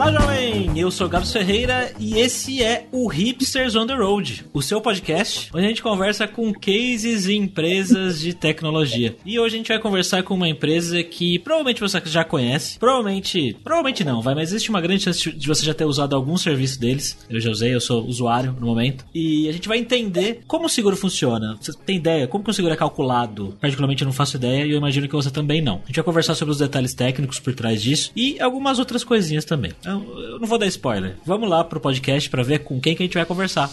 [0.00, 0.78] Olá, jovem!
[0.78, 5.50] Eu sou Gabs Ferreira e esse é o Hipsters on the Road, o seu podcast,
[5.52, 9.14] onde a gente conversa com cases e empresas de tecnologia.
[9.26, 13.54] E hoje a gente vai conversar com uma empresa que provavelmente você já conhece, provavelmente,
[13.62, 16.80] provavelmente não, vai, mas existe uma grande chance de você já ter usado algum serviço
[16.80, 17.18] deles.
[17.28, 19.04] Eu já usei, eu sou usuário no momento.
[19.14, 21.58] E a gente vai entender como o seguro funciona.
[21.60, 23.54] Você tem ideia como que o seguro é calculado?
[23.60, 25.82] Particularmente eu não faço ideia e eu imagino que você também não.
[25.84, 29.44] A gente vai conversar sobre os detalhes técnicos por trás disso e algumas outras coisinhas
[29.44, 29.72] também.
[29.90, 31.16] Eu, não vou dar spoiler.
[31.24, 33.70] Vamos lá pro podcast para ver com quem que a gente vai conversar.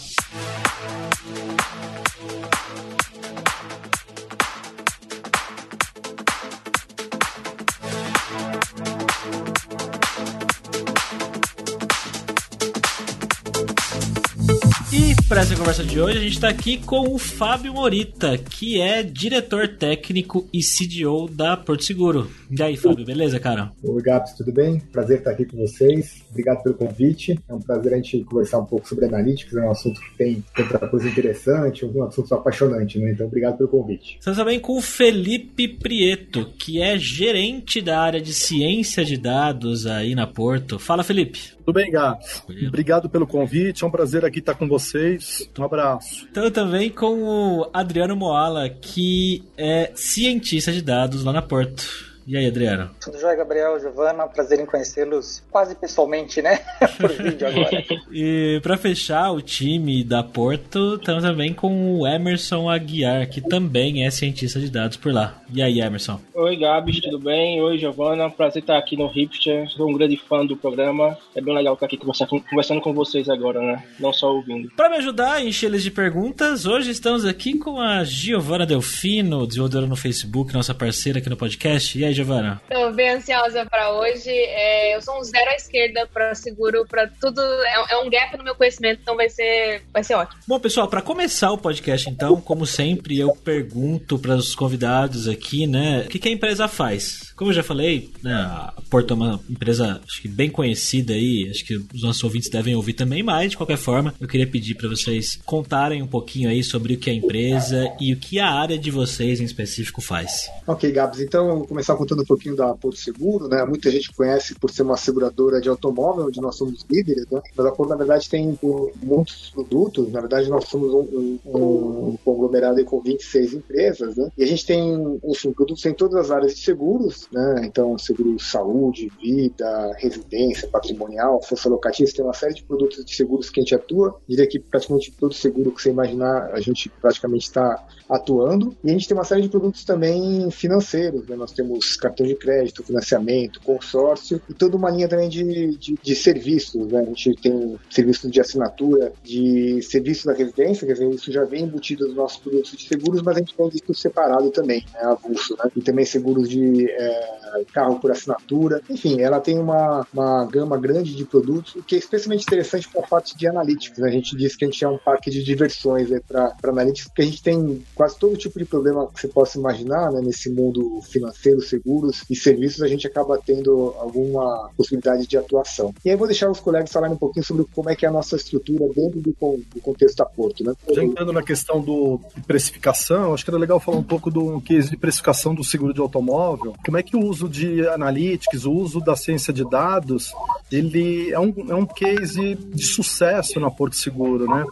[15.28, 19.04] Para essa conversa de hoje, a gente está aqui com o Fábio Morita, que é
[19.04, 22.32] diretor técnico e CDO da Porto Seguro.
[22.50, 23.70] E aí, Fábio, beleza, cara?
[23.84, 24.80] Oi, Gabs, tudo bem?
[24.80, 26.24] Prazer estar aqui com vocês.
[26.30, 27.38] Obrigado pelo convite.
[27.50, 30.44] É um prazer a gente conversar um pouco sobre analytics, é um assunto que tem
[30.56, 33.12] tanta coisa interessante, um assunto apaixonante, né?
[33.12, 34.16] Então, obrigado pelo convite.
[34.20, 39.86] Estamos também com o Felipe Prieto, que é gerente da área de ciência de dados
[39.86, 40.80] aí na Porto.
[40.80, 41.58] Fala, Felipe.
[41.66, 42.44] Tudo bem, Gabs?
[42.66, 43.84] Obrigado pelo convite.
[43.84, 45.17] É um prazer aqui estar com vocês.
[45.58, 46.28] Um abraço.
[46.30, 52.07] Então, também com o Adriano Moala, que é cientista de dados lá na Porto.
[52.28, 52.90] E aí, Adriano?
[53.00, 54.28] Tudo jóia, Gabriel, Giovana?
[54.28, 56.60] Prazer em conhecê-los quase pessoalmente, né?
[57.00, 57.86] Por vídeo agora.
[58.12, 64.06] e para fechar o time da Porto, estamos também com o Emerson Aguiar, que também
[64.06, 65.42] é cientista de dados por lá.
[65.54, 66.20] E aí, Emerson?
[66.34, 67.62] Oi, Gabs, tudo bem?
[67.62, 68.30] Oi, Giovana.
[68.30, 69.70] Prazer estar aqui no Hipster.
[69.70, 71.18] Sou um grande fã do programa.
[71.34, 73.82] É bem legal estar aqui conversando com vocês agora, né?
[74.02, 74.70] Não só ouvindo.
[74.76, 79.48] Para me ajudar a encher eles de perguntas, hoje estamos aqui com a Giovana Delfino,
[79.48, 81.98] desenvolvedora no Facebook, nossa parceira aqui no podcast.
[81.98, 82.62] E aí, Giovana?
[82.70, 84.30] Tô bem ansiosa para hoje.
[84.30, 87.42] É, eu sou um zero à esquerda para seguro, para tudo.
[87.42, 90.42] É, é, um gap no meu conhecimento, então vai ser, vai ser ótimo.
[90.48, 95.68] Bom, pessoal, para começar o podcast, então, como sempre, eu pergunto para os convidados aqui,
[95.68, 97.34] né, o que, que a empresa faz?
[97.36, 101.48] Como eu já falei, né, a Porto é uma empresa acho que bem conhecida aí,
[101.50, 104.76] acho que os nossos ouvintes devem ouvir também, mas de qualquer forma, eu queria pedir
[104.76, 108.40] para vocês contarem um pouquinho aí sobre o que é a empresa e o que
[108.40, 110.50] a área de vocês em específico faz.
[110.66, 113.64] Ok, Gabs, então vou começar contando um pouquinho da Porto Seguro, né?
[113.66, 117.42] Muita gente conhece por ser uma seguradora de automóvel, onde nós somos líderes, né?
[117.56, 118.58] Mas a Porto, na verdade, tem
[119.04, 124.30] muitos produtos, na verdade, nós somos um, um, um conglomerado com 26 empresas, né?
[124.38, 127.64] E a gente tem, enfim, produtos em todas as áreas de seguros, né?
[127.66, 133.50] Então, seguro saúde, vida, residência, patrimonial, força locativa, tem uma série de produtos de seguros
[133.50, 134.16] que a gente atua.
[134.28, 138.76] Diria que praticamente todo seguro que você imaginar, a gente praticamente está atuando.
[138.84, 141.36] E a gente tem uma série de produtos também financeiros, né?
[141.36, 146.16] Nós temos cartão de crédito, financiamento, consórcio e toda uma linha também de, de, de
[146.16, 147.02] serviços, né?
[147.02, 151.64] A gente tem serviços de assinatura, de serviço da residência, quer dizer, isso já vem
[151.64, 155.02] embutido nos nossos produtos de seguros, mas a gente tem isso separado também, né?
[155.02, 155.70] Avulso, né?
[155.76, 157.38] E também seguros de é,
[157.74, 158.82] carro por assinatura.
[158.90, 163.02] Enfim, ela tem uma, uma gama grande de produtos, o que é especialmente interessante para
[163.02, 164.00] a parte de analytics.
[164.00, 164.10] Né?
[164.10, 167.22] A gente diz que a gente é um parque de diversões né, para analytics, porque
[167.22, 171.02] a gente tem quase todo tipo de problema que você possa imaginar né, nesse mundo
[171.02, 175.94] financeiro, seguros e serviços, a gente acaba tendo alguma possibilidade de atuação.
[176.04, 178.12] E aí vou deixar os colegas falarem um pouquinho sobre como é que é a
[178.12, 180.64] nossa estrutura dentro do, do contexto da Porto.
[180.64, 180.74] Né?
[180.92, 184.60] Já entrando na questão do, de precificação, acho que era legal falar um pouco do
[184.62, 186.76] que de precificação do seguro de automóvel.
[186.84, 190.34] Como é que o uso de analytics, o uso da ciência de dados,
[190.72, 194.66] ele é um, é um case de sucesso na Porto Seguro, né?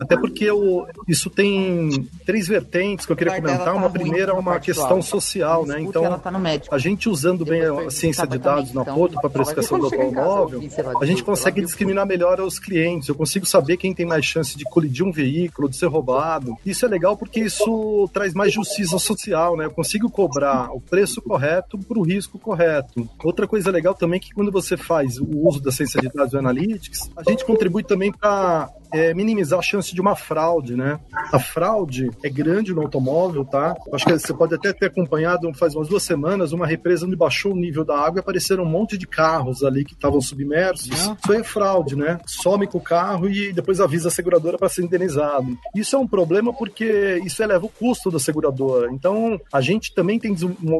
[0.00, 3.64] Até porque o, isso tem três vertentes que eu queria comentar.
[3.64, 5.80] Tá uma primeira é uma questão social, né?
[5.80, 6.30] Então, tá
[6.70, 10.62] a gente usando bem a ciência de dados na então, Porto para precificação do automóvel,
[11.00, 13.08] a gente consegue discriminar melhor os clientes.
[13.08, 16.56] Eu consigo saber quem tem mais chance de colidir um veículo, de ser roubado.
[16.64, 19.64] Isso é legal porque isso traz mais justiça social, né?
[19.64, 23.08] Eu consigo cobrar o preço correto para o risco correto.
[23.24, 26.32] Outra coisa legal também é que quando você faz o uso da ciência de dados
[26.32, 30.98] e analytics, a gente contribui também para é, minimizar a chance de uma fraude, né?
[31.32, 33.76] A fraude é grande no automóvel, tá?
[33.92, 37.52] Acho que você pode até ter acompanhado faz umas duas semanas uma represa onde baixou
[37.52, 40.88] o nível da água e apareceram um monte de carros ali que estavam submersos.
[40.88, 42.18] Isso é fraude, né?
[42.26, 45.56] Some com o carro e depois avisa a seguradora para ser indenizado.
[45.74, 48.90] Isso é um problema porque isso eleva o custo da seguradora.
[48.92, 50.34] Então, a gente também tem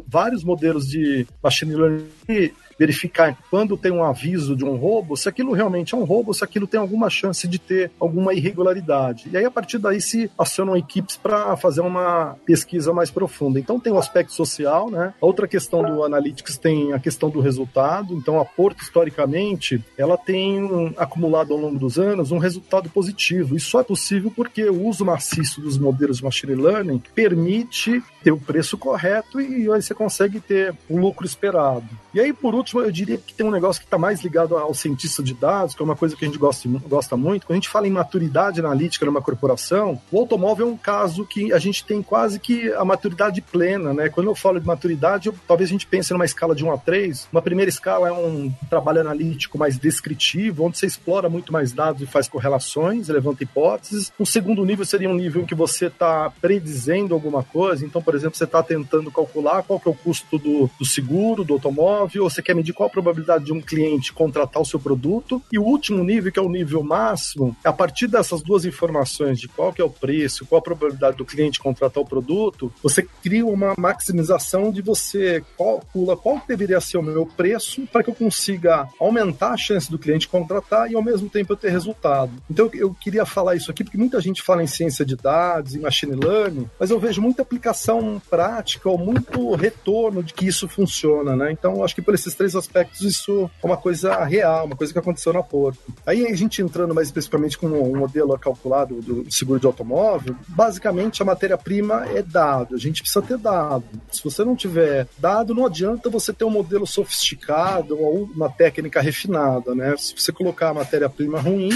[0.07, 5.53] vários modelos de machine learning verificar quando tem um aviso de um roubo, se aquilo
[5.53, 9.29] realmente é um roubo, se aquilo tem alguma chance de ter alguma irregularidade.
[9.31, 13.61] E aí, a partir daí, se acionam equipes para fazer uma pesquisa mais profunda.
[13.61, 15.13] Então, tem o aspecto social, né?
[15.21, 18.15] A outra questão do Analytics tem a questão do resultado.
[18.15, 23.57] Então, a Porto, historicamente, ela tem acumulado ao longo dos anos um resultado positivo.
[23.57, 28.33] Isso só é possível porque o uso maciço dos modelos de machine learning permite ter
[28.33, 31.87] o preço correto e aí você consegue ter o lucro esperado.
[32.15, 34.73] E aí, por último, eu diria que tem um negócio que está mais ligado ao
[34.75, 37.47] cientista de dados, que é uma coisa que a gente gosta, gosta muito.
[37.47, 41.53] Quando a gente fala em maturidade analítica numa corporação, o automóvel é um caso que
[41.53, 44.09] a gente tem quase que a maturidade plena, né?
[44.09, 46.79] Quando eu falo de maturidade, eu, talvez a gente pense numa escala de 1 a
[46.79, 47.29] 3.
[47.33, 52.03] Uma primeira escala é um trabalho analítico mais descritivo, onde você explora muito mais dados
[52.03, 54.13] e faz correlações, levanta hipóteses.
[54.19, 57.85] Um segundo nível seria um nível em que você está predizendo alguma coisa.
[57.85, 61.45] Então, por exemplo, você está tentando calcular qual que é o custo do, do seguro,
[61.45, 64.79] do automóvel, ou você quer medir qual a probabilidade de um cliente contratar o seu
[64.79, 65.43] produto.
[65.53, 69.49] E o último nível, que é o nível máximo, a partir dessas duas informações de
[69.49, 73.47] qual que é o preço, qual a probabilidade do cliente contratar o produto, você cria
[73.47, 78.89] uma maximização de você calcula qual deveria ser o meu preço para que eu consiga
[78.99, 82.33] aumentar a chance do cliente contratar e ao mesmo tempo eu ter resultado.
[82.51, 85.81] Então eu queria falar isso aqui porque muita gente fala em ciência de dados, em
[85.81, 91.37] machine learning, mas eu vejo muita aplicação prática ou muito retorno de que isso funciona,
[91.37, 91.53] né?
[91.53, 94.93] Então eu acho que por esses três aspectos isso é uma coisa real, uma coisa
[94.93, 95.81] que aconteceu na Porto.
[96.07, 101.23] Aí a gente entrando mais especificamente com um modelo calculado do seguro de automóvel, basicamente
[101.23, 103.85] a matéria-prima é dado, a gente precisa ter dado.
[104.11, 109.01] Se você não tiver dado, não adianta você ter um modelo sofisticado ou uma técnica
[109.01, 109.97] refinada, né?
[109.97, 111.71] Se você colocar a matéria-prima ruim,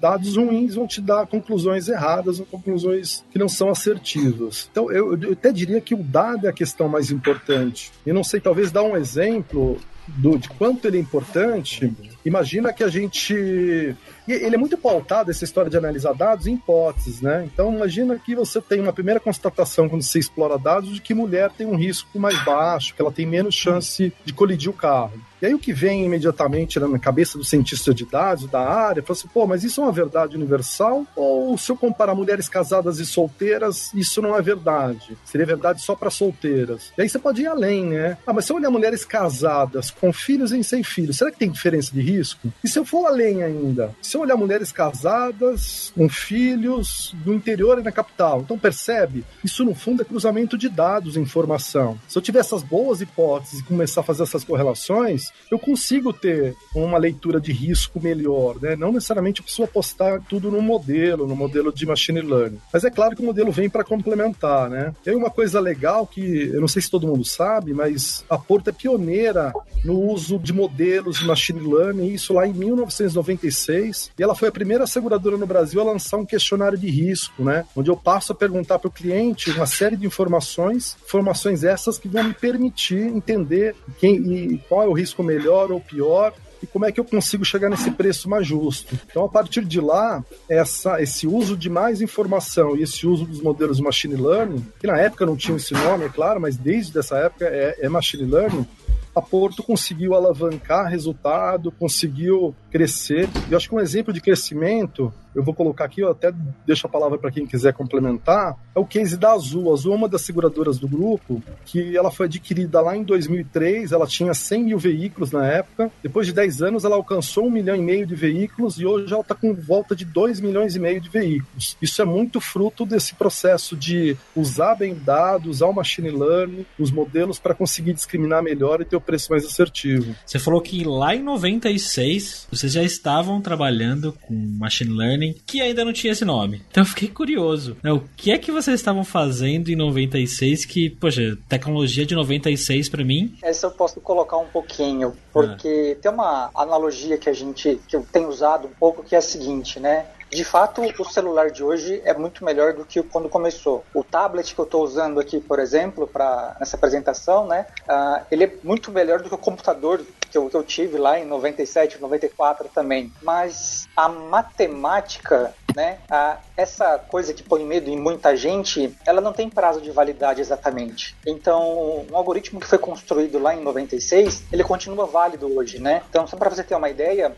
[0.00, 4.68] dados ruins vão te dar conclusões erradas ou conclusões que não são assertivas.
[4.70, 7.92] Então, eu, eu até diria que o dado é a questão mais importante.
[8.06, 11.92] E não sei, talvez dar um exemplo do, de quanto ele é importante.
[12.24, 13.94] Imagina que a gente
[14.26, 17.48] e ele é muito pautado, essa história de analisar dados, em hipóteses, né?
[17.52, 21.50] Então, imagina que você tem uma primeira constatação quando você explora dados de que mulher
[21.50, 25.12] tem um risco mais baixo, que ela tem menos chance de colidir o carro.
[25.44, 29.18] E aí o que vem imediatamente na cabeça do cientista de dados da área, fala
[29.18, 31.06] assim, pô, mas isso é uma verdade universal?
[31.14, 35.18] Ou se eu comparar mulheres casadas e solteiras, isso não é verdade?
[35.22, 36.92] Seria verdade só para solteiras.
[36.96, 38.16] E aí você pode ir além, né?
[38.26, 41.50] Ah, mas se eu olhar mulheres casadas com filhos e sem filhos, será que tem
[41.50, 42.50] diferença de risco?
[42.64, 43.94] E se eu for além ainda?
[44.14, 48.42] Você olhar mulheres casadas, com filhos, no interior e na capital.
[48.42, 49.24] Então percebe?
[49.42, 51.98] Isso no fundo é cruzamento de dados e informação.
[52.06, 56.54] Se eu tiver essas boas hipóteses e começar a fazer essas correlações, eu consigo ter
[56.76, 58.76] uma leitura de risco melhor, né?
[58.76, 62.60] Não necessariamente eu preciso apostar tudo no modelo, no modelo de machine learning.
[62.72, 64.94] Mas é claro que o modelo vem para complementar, né?
[65.04, 68.70] Aí uma coisa legal que eu não sei se todo mundo sabe, mas a Porto
[68.70, 69.52] é pioneira
[69.84, 74.52] no uso de modelos de machine learning, isso lá em 1996 e ela foi a
[74.52, 77.64] primeira seguradora no Brasil a lançar um questionário de risco, né?
[77.74, 82.08] Onde eu passo a perguntar para o cliente uma série de informações, informações essas que
[82.08, 86.32] vão me permitir entender quem e qual é o risco melhor ou pior
[86.64, 88.98] e como é que eu consigo chegar nesse preço mais justo.
[89.08, 93.40] Então, a partir de lá, essa, esse uso de mais informação e esse uso dos
[93.40, 96.98] modelos de machine learning, que na época não tinha esse nome, é claro, mas desde
[96.98, 98.66] essa época é, é machine learning,
[99.14, 103.28] a Porto conseguiu alavancar resultado, conseguiu crescer.
[103.48, 106.32] Eu acho que um exemplo de crescimento eu vou colocar aqui, eu até
[106.64, 109.70] deixo a palavra para quem quiser complementar, é o case da Azul.
[109.70, 113.90] A Azul é uma das seguradoras do grupo, que ela foi adquirida lá em 2003,
[113.90, 117.74] ela tinha 100 mil veículos na época, depois de 10 anos ela alcançou um milhão
[117.74, 121.00] e meio de veículos e hoje ela está com volta de 2 milhões e meio
[121.00, 121.76] de veículos.
[121.82, 126.90] Isso é muito fruto desse processo de usar bem dados, usar o machine learning, os
[126.90, 130.14] modelos para conseguir discriminar melhor e ter o preço mais assertivo.
[130.24, 135.84] Você falou que lá em 96 vocês já estavam trabalhando com machine learning que ainda
[135.84, 136.62] não tinha esse nome.
[136.70, 137.76] Então eu fiquei curioso.
[137.82, 137.92] Né?
[137.92, 143.04] O que é que vocês estavam fazendo em 96 que, poxa, tecnologia de 96 para
[143.04, 143.36] mim?
[143.42, 146.02] Essa eu posso colocar um pouquinho, porque ah.
[146.02, 149.22] tem uma analogia que a gente, que eu tenho usado um pouco, que é a
[149.22, 150.06] seguinte, né?
[150.34, 153.84] De fato, o celular de hoje é muito melhor do que quando começou.
[153.94, 158.42] O tablet que eu estou usando aqui, por exemplo, para nessa apresentação, né, uh, ele
[158.42, 162.00] é muito melhor do que o computador que eu, que eu tive lá em 97,
[162.00, 163.12] 94 também.
[163.22, 165.98] Mas a matemática né?
[166.10, 170.40] A, essa coisa que põe medo em muita gente, ela não tem prazo de validade
[170.40, 171.16] exatamente.
[171.26, 176.02] Então, um algoritmo que foi construído lá em 96, ele continua válido hoje, né?
[176.08, 177.36] Então, só para você ter uma ideia,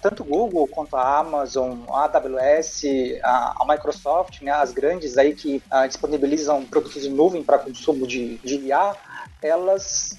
[0.00, 2.82] tanto o Google quanto a Amazon, a AWS,
[3.22, 8.38] a, a Microsoft, né, as grandes aí que disponibilizam produtos em nuvem para consumo de,
[8.38, 8.94] de IA,
[9.42, 10.16] elas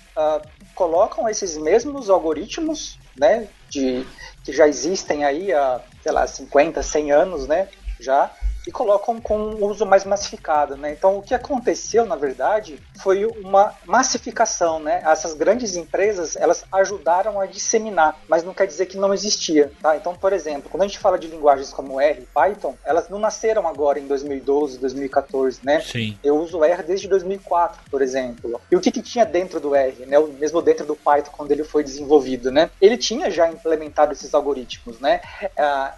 [0.76, 4.06] colocam esses mesmos algoritmos, né, de,
[4.44, 7.70] que já existem aí há, sei lá, 50, 100 anos, né,
[8.00, 10.92] já, e colocam com um uso mais massificado, né?
[10.92, 15.02] Então, o que aconteceu, na verdade, foi uma massificação, né?
[15.06, 19.98] Essas grandes empresas, elas ajudaram a disseminar, mas não quer dizer que não existia, tá?
[19.98, 23.20] Então, por exemplo, quando a gente fala de linguagens como R e Python, elas não
[23.20, 25.82] nasceram agora em 2012, 2014, né?
[25.82, 26.18] Sim.
[26.24, 28.62] Eu uso R desde 2004, por exemplo.
[28.72, 30.18] E o que, que tinha dentro do R, né?
[30.40, 32.70] Mesmo dentro do Python, quando ele foi desenvolvido, né?
[32.82, 35.22] Ele tinha já implementado esses algoritmos, né?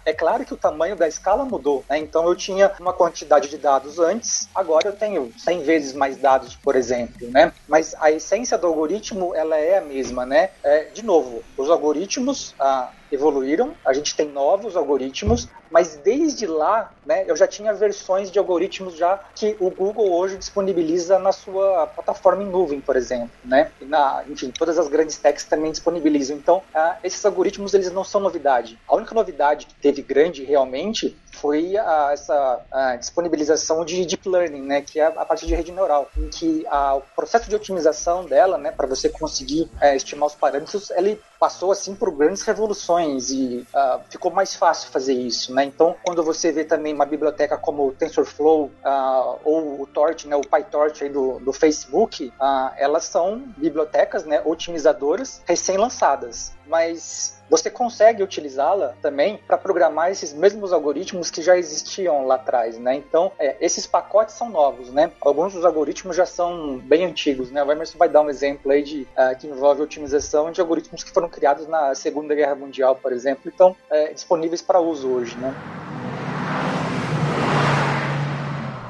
[0.04, 1.98] É claro que o tamanho da escala mudou, né?
[1.98, 6.16] Então, eu tinha tinha uma quantidade de dados antes, agora eu tenho 100 vezes mais
[6.16, 7.52] dados, por exemplo, né?
[7.68, 10.50] Mas a essência do algoritmo, ela é a mesma, né?
[10.64, 16.92] É, de novo, os algoritmos, ah, evoluíram, a gente tem novos algoritmos, mas desde lá,
[17.04, 21.86] né, eu já tinha versões de algoritmos já que o Google hoje disponibiliza na sua
[21.88, 23.70] plataforma em nuvem, por exemplo, né?
[23.80, 26.36] Na, enfim, todas as grandes techs também disponibilizam.
[26.36, 28.78] Então, uh, esses algoritmos eles não são novidade.
[28.88, 34.62] A única novidade que teve grande realmente foi a, essa a disponibilização de deep learning,
[34.62, 38.56] né, que é a partir de rede neural, em que o processo de otimização dela,
[38.56, 42.95] né, para você conseguir é, estimar os parâmetros, ele passou assim por grandes revoluções
[43.30, 45.64] e uh, ficou mais fácil fazer isso, né?
[45.64, 50.36] Então, quando você vê também uma biblioteca como o TensorFlow uh, ou o Torch, né,
[50.36, 57.70] o PyTorch aí do, do Facebook, uh, elas são bibliotecas, né, otimizadoras recém-lançadas, mas você
[57.70, 62.94] consegue utilizá-la também para programar esses mesmos algoritmos que já existiam lá atrás, né?
[62.96, 65.12] Então, é, esses pacotes são novos, né?
[65.20, 67.62] Alguns dos algoritmos já são bem antigos, né?
[67.62, 71.10] O Emerson vai dar um exemplo aí de, uh, que envolve otimização de algoritmos que
[71.10, 75.36] foram criados na Segunda Guerra Mundial, por exemplo, e estão é, disponíveis para uso hoje,
[75.36, 75.54] né?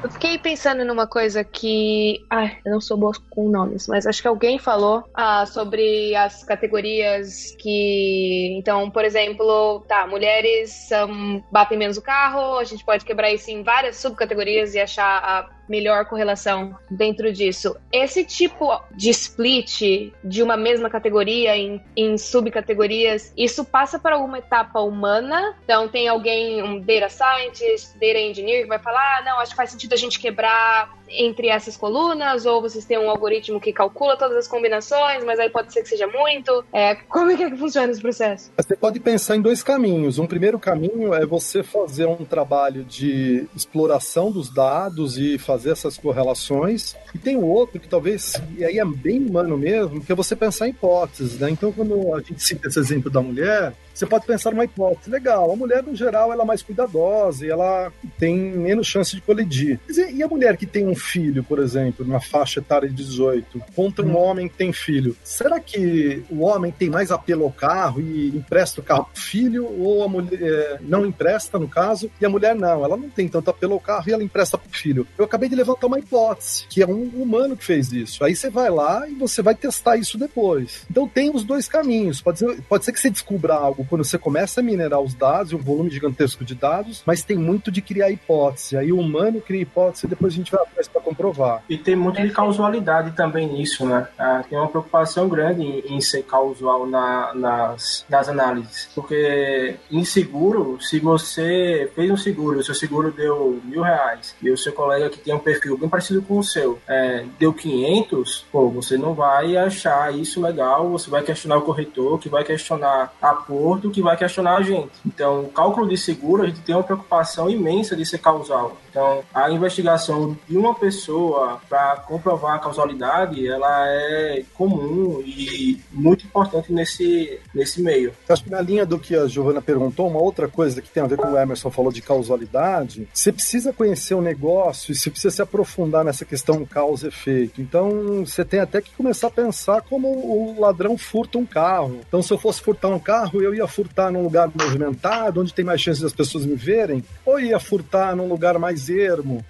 [0.02, 2.24] Eu fiquei pensando numa coisa que.
[2.28, 6.42] Ai, eu não sou boa com nomes, mas acho que alguém falou ah, sobre as
[6.42, 8.56] categorias que.
[8.58, 13.50] Então, por exemplo, tá, mulheres um, batem menos o carro, a gente pode quebrar isso
[13.50, 17.76] em várias subcategorias e achar a melhor correlação dentro disso.
[17.92, 24.38] Esse tipo de split de uma mesma categoria em, em subcategorias, isso passa por alguma
[24.38, 25.56] etapa humana?
[25.64, 29.56] Então tem alguém, um data scientist, data engineer, que vai falar, ah, não, acho que
[29.56, 34.16] faz sentido a gente quebrar entre essas colunas, ou vocês têm um algoritmo que calcula
[34.16, 36.64] todas as combinações, mas aí pode ser que seja muito.
[36.72, 38.50] É, como é que, é que funciona esse processo?
[38.56, 40.18] Você pode pensar em dois caminhos.
[40.18, 45.96] Um primeiro caminho é você fazer um trabalho de exploração dos dados e fazer essas
[45.96, 46.96] correlações.
[47.14, 50.34] E tem o outro que talvez, e aí é bem humano mesmo, que é você
[50.34, 51.38] pensar em hipóteses.
[51.38, 51.50] Né?
[51.50, 55.10] Então, quando a gente cita esse exemplo da mulher, você pode pensar numa hipótese.
[55.10, 59.22] Legal, a mulher, no geral, ela é mais cuidadosa e ela tem menos chance de
[59.22, 59.80] colidir.
[60.12, 64.04] E a mulher que tem um filho, por exemplo, na faixa etária de 18, contra
[64.04, 64.16] um hum.
[64.16, 68.80] homem que tem filho, será que o homem tem mais apelo ao carro e empresta
[68.80, 72.54] o carro pro filho ou a mulher é, não empresta, no caso, e a mulher
[72.54, 75.06] não, ela não tem tanto apelo ao carro e ela empresta pro filho?
[75.16, 78.24] Eu acabei de levantar uma hipótese, que é um humano que fez isso.
[78.24, 80.86] Aí você vai lá e você vai testar isso depois.
[80.90, 82.20] Então tem os dois caminhos.
[82.20, 85.52] Pode ser, pode ser que você descubra algo quando você começa a minerar os dados,
[85.52, 88.76] um volume gigantesco de dados, mas tem muito de criar hipótese.
[88.76, 91.62] Aí o humano cria hipótese e depois a gente vai atrás para comprovar.
[91.68, 94.06] E tem muito de causalidade também nisso, né?
[94.18, 98.88] Ah, tem uma preocupação grande em, em ser causal na, nas, nas análises.
[98.94, 104.50] Porque em seguro, se você fez um seguro, o seu seguro deu mil reais e
[104.50, 108.46] o seu colega que tem um perfil bem parecido com o seu é, deu 500,
[108.50, 113.12] pô, você não vai achar isso legal, você vai questionar o corretor, que vai questionar
[113.20, 114.90] a Porto, que vai questionar a gente.
[115.04, 118.76] Então, o cálculo de seguro, a gente tem uma preocupação imensa de ser causal.
[118.96, 126.24] Então, a investigação de uma pessoa para comprovar a causalidade, ela é comum e muito
[126.24, 128.14] importante nesse, nesse meio.
[128.26, 131.06] Acho que na linha do que a Giovana perguntou, uma outra coisa que tem a
[131.06, 135.34] ver com o Emerson falou de causalidade, você precisa conhecer o negócio e você precisa
[135.34, 137.60] se aprofundar nessa questão causa-efeito.
[137.60, 142.00] Então, você tem até que começar a pensar como o ladrão furta um carro.
[142.08, 145.66] Então, se eu fosse furtar um carro, eu ia furtar num lugar movimentado, onde tem
[145.66, 148.85] mais chance das pessoas me verem, ou ia furtar num lugar mais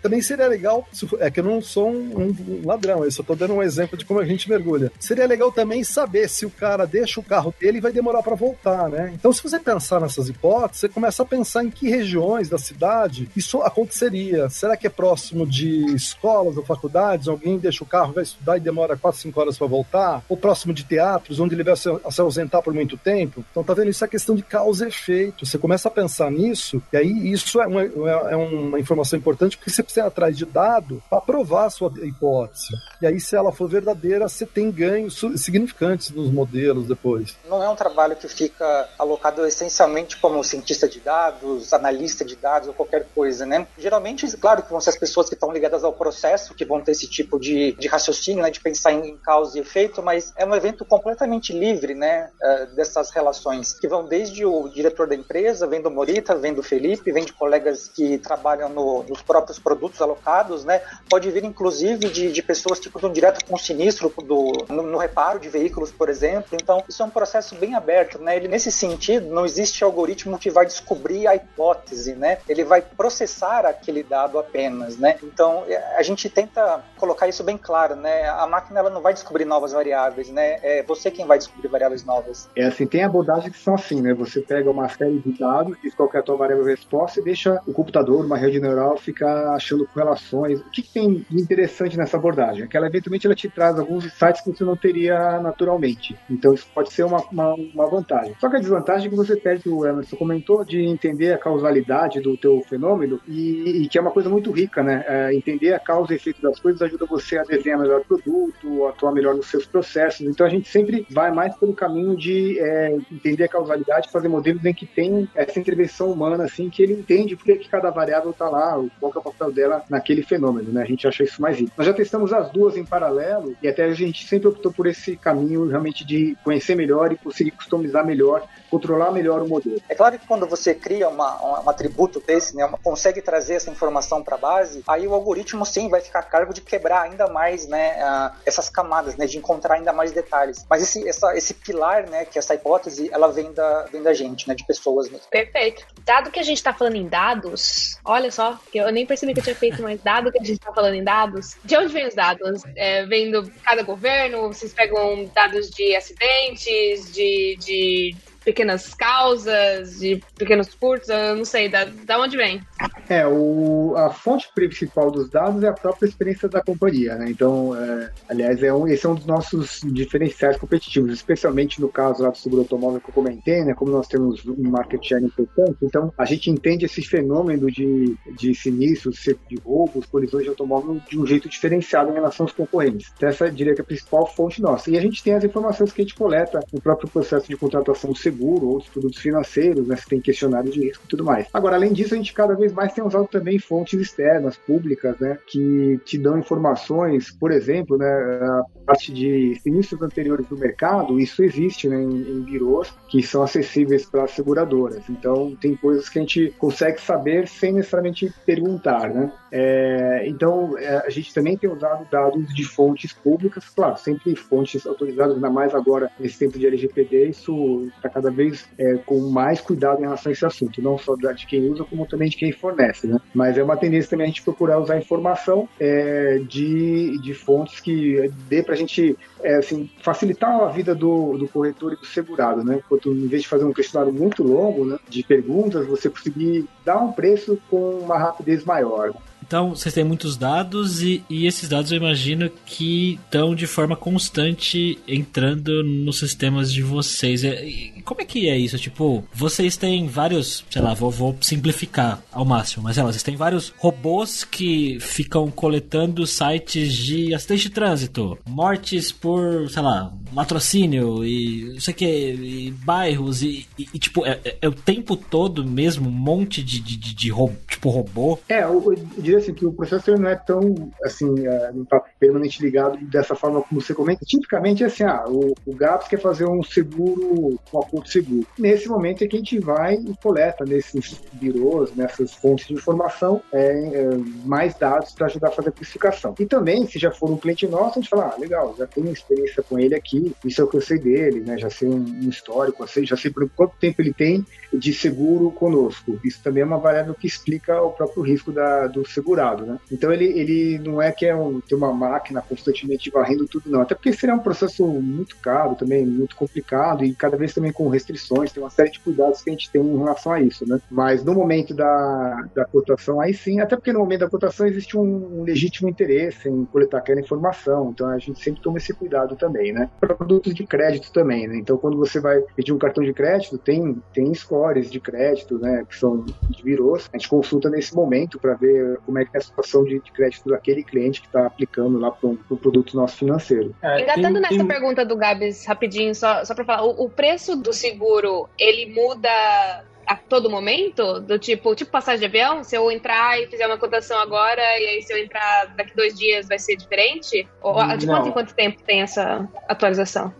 [0.02, 0.86] Também seria legal,
[1.18, 4.04] é que eu não sou um, um ladrão, eu só tô dando um exemplo de
[4.04, 4.90] como a gente mergulha.
[4.98, 8.34] Seria legal também saber se o cara deixa o carro dele e vai demorar para
[8.34, 9.12] voltar, né?
[9.14, 13.28] Então, se você pensar nessas hipóteses, você começa a pensar em que regiões da cidade
[13.36, 14.48] isso aconteceria.
[14.48, 17.28] Será que é próximo de escolas ou faculdades?
[17.28, 20.24] Alguém deixa o carro, vai estudar e demora 4, 5 horas para voltar?
[20.28, 23.44] Ou próximo de teatros, onde ele vai se ausentar por muito tempo?
[23.50, 23.90] Então, tá vendo?
[23.90, 25.44] Isso é questão de causa e efeito.
[25.44, 29.70] Você começa a pensar nisso, e aí isso é uma, é uma informação importante, porque
[29.70, 32.74] você precisa ir atrás de dado para provar a sua hipótese.
[33.02, 37.36] E aí, se ela for verdadeira, você tem ganhos significantes nos modelos depois.
[37.48, 42.68] Não é um trabalho que fica alocado essencialmente como cientista de dados, analista de dados
[42.68, 43.66] ou qualquer coisa, né?
[43.76, 46.92] Geralmente, claro que vão ser as pessoas que estão ligadas ao processo que vão ter
[46.92, 50.54] esse tipo de, de raciocínio, né, de pensar em causa e efeito, mas é um
[50.54, 55.82] evento completamente livre, né, uh, dessas relações, que vão desde o diretor da empresa, vem
[55.82, 60.64] do Morita, vem do Felipe, vem de colegas que trabalham no, nos próprios produtos alocados,
[60.64, 64.82] né, pode vir inclusive de, de pessoas que estão direto com o sinistro do, no,
[64.82, 66.50] no, reparo de veículos, por exemplo.
[66.52, 68.36] Então, isso é um processo bem aberto, né?
[68.36, 72.38] Ele, nesse sentido, não existe algoritmo que vai descobrir a hipótese, né?
[72.48, 75.16] Ele vai processar aquele dado apenas, né?
[75.22, 75.64] Então,
[75.96, 78.28] a gente tenta colocar isso bem claro, né?
[78.28, 80.58] A máquina ela não vai descobrir novas variáveis, né?
[80.62, 82.48] É você quem vai descobrir variáveis novas.
[82.56, 84.12] É assim, tem abordagens que são assim, né?
[84.14, 87.60] Você pega uma série de dados, diz qual é a tua variável resposta e deixa
[87.66, 90.60] o computador, uma rede neural, ficar achando correlações.
[90.60, 92.64] O que, que tem de interessante nessa abordagem?
[92.64, 96.16] É que ela, eventualmente, ela te traz alguns insights que você não teria naturalmente.
[96.30, 98.34] Então, isso pode ser uma, uma, uma vantagem.
[98.40, 102.20] Só que a desvantagem é que você perde, o Emerson comentou, de entender a causalidade
[102.20, 105.04] do teu fenômeno e, e que é uma coisa muito rica, né?
[105.06, 108.86] É, entender a causa e efeito das coisas ajuda você a desenhar melhor o produto,
[108.86, 110.26] atuar melhor nos seus processos.
[110.26, 114.64] Então, a gente sempre vai mais pelo caminho de é, entender a causalidade, fazer modelos
[114.64, 118.48] em que tem essa intervenção humana, assim, que ele entende porque que cada variável está
[118.48, 120.82] lá, qual é o papel dela naquele fenômeno, né?
[120.82, 121.72] A gente acha isso mais rico.
[121.76, 125.16] Nós já testamos as duas em paralelo e até a gente sempre optou por esse
[125.16, 129.80] caminho realmente de conhecer melhor e conseguir customizar melhor, controlar melhor o modelo.
[129.88, 133.70] É claro que quando você cria uma, um atributo desse, né, uma, consegue trazer essa
[133.70, 137.28] informação para a base, aí o algoritmo sim vai ficar a cargo de quebrar ainda
[137.28, 140.64] mais, né, uh, essas camadas, né, de encontrar ainda mais detalhes.
[140.68, 144.12] Mas esse, essa, esse pilar, né, que é essa hipótese, ela vem da, vem da
[144.12, 145.26] gente, né, de pessoas mesmo.
[145.30, 145.84] Perfeito.
[146.04, 149.40] Dado que a gente está falando em dados, olha só, que eu nem percebi que
[149.40, 152.06] eu tinha feito, mas dado que a gente está falando em dados, de onde vem
[152.06, 152.62] os dados?
[152.76, 154.48] É, vem do cada governo?
[154.48, 158.16] Vocês pegam dados de acidentes, de, de
[158.46, 162.60] pequenas causas, de pequenos furtos, eu não sei, da, da onde vem?
[163.08, 167.26] É, o, a fonte principal dos dados é a própria experiência da companhia, né?
[167.28, 172.22] Então, é, aliás, é um, esse é um dos nossos diferenciais competitivos, especialmente no caso
[172.22, 173.74] lá do seguro automóvel que eu comentei, né?
[173.74, 178.54] Como nós temos um market share importante, então a gente entende esse fenômeno de, de
[178.54, 183.12] sinistros, de roubos, colisões de automóvel de um jeito diferenciado em relação aos concorrentes.
[183.16, 184.88] Então, essa diria que é a principal fonte nossa.
[184.88, 188.12] E a gente tem as informações que a gente coleta no próprio processo de contratação
[188.12, 189.96] do seguro seguro, outros produtos financeiros, né?
[189.96, 191.46] Você tem questionário de risco e tudo mais.
[191.52, 195.38] Agora, além disso, a gente cada vez mais tem usado também fontes externas, públicas, né?
[195.46, 198.06] Que te dão informações, por exemplo, né?
[198.06, 203.42] A parte de sinistros anteriores do mercado, isso existe né, em, em birôs que são
[203.42, 205.02] acessíveis para as seguradoras.
[205.08, 209.32] Então, tem coisas que a gente consegue saber sem necessariamente perguntar, né?
[209.50, 214.86] É, então, é, a gente também tem usado dados de fontes públicas, claro, sempre fontes
[214.86, 219.60] autorizadas, ainda mais agora nesse tempo de LGPD, isso está cada vez é, com mais
[219.60, 222.52] cuidado em relação a esse assunto, não só de quem usa, como também de quem
[222.52, 223.18] fornece, né?
[223.34, 228.30] Mas é uma tendência também a gente procurar usar informação é, de, de fontes que
[228.48, 232.64] dê para a gente é, assim, facilitar a vida do, do corretor e do segurado,
[232.64, 232.80] né?
[232.84, 236.98] Enquanto, em vez de fazer um questionário muito longo, né, de perguntas, você conseguir dar
[236.98, 239.12] um preço com uma rapidez maior.
[239.46, 243.94] Então, vocês têm muitos dados e, e, esses dados eu imagino que estão de forma
[243.94, 247.44] constante entrando nos sistemas de vocês.
[247.44, 248.76] E, como é que é isso?
[248.76, 253.36] Tipo, vocês têm vários, sei lá, vou, vou simplificar ao máximo, mas lá, vocês têm
[253.36, 261.24] vários robôs que ficam coletando sites de acidente de trânsito, mortes por, sei lá, latrocínio
[261.24, 265.16] e não sei o que, bairros e, e, e tipo, é, é, é, o tempo
[265.16, 267.32] todo mesmo um monte de, de, de, de
[267.68, 268.38] tipo robô?
[268.48, 272.00] É, eu, eu diria assim que o processo não é tão, assim, uh, não está
[272.18, 274.24] permanentemente ligado dessa forma como você comenta.
[274.24, 278.46] Tipicamente é assim, ah, o, o GAPS quer fazer um seguro, um acordo seguro.
[278.58, 283.42] Nesse momento é que a gente vai e coleta nesses birôs, nessas fontes de informação,
[283.52, 284.10] é, é,
[284.44, 286.34] mais dados para ajudar a fazer a precificação.
[286.38, 289.10] E também, se já for um cliente nosso, a gente fala, ah, legal, já tenho
[289.10, 291.58] experiência com ele aqui, isso é o que eu sei dele, né?
[291.58, 296.18] Já sei um, um histórico, já sei por quanto tempo ele tem de seguro conosco.
[296.24, 299.78] Isso também é uma variável que explica o próprio risco da, do segurado, né?
[299.90, 303.80] Então ele, ele não é que é um, ter uma máquina constantemente varrendo tudo, não.
[303.80, 307.88] Até porque seria um processo muito caro também, muito complicado e cada vez também com
[307.88, 310.80] restrições, tem uma série de cuidados que a gente tem em relação a isso, né?
[310.90, 314.96] Mas no momento da, da cotação, aí sim, até porque no momento da cotação existe
[314.96, 319.72] um, legítimo interesse em coletar aquela informação, então a gente sempre toma esse cuidado também,
[319.72, 319.88] né?
[320.06, 321.56] Para produtos de crédito também, né?
[321.58, 325.84] Então, quando você vai pedir um cartão de crédito, tem, tem scores de crédito, né?
[325.88, 327.08] Que são de virous.
[327.12, 330.12] A gente consulta nesse momento para ver como é que é a situação de, de
[330.12, 333.74] crédito daquele cliente que está aplicando lá para um pro produto nosso financeiro.
[333.82, 334.66] É, Engatando nessa tem...
[334.66, 339.84] pergunta do Gabs rapidinho, só, só para falar, o, o preço do seguro, ele muda
[340.06, 341.20] a todo momento?
[341.20, 342.62] Do tipo, tipo passagem de avião?
[342.62, 346.18] Se eu entrar e fizer uma cotação agora, e aí se eu entrar daqui dois
[346.18, 347.48] dias vai ser diferente?
[347.60, 350.32] Ou de quanto em quanto tempo tem essa atualização?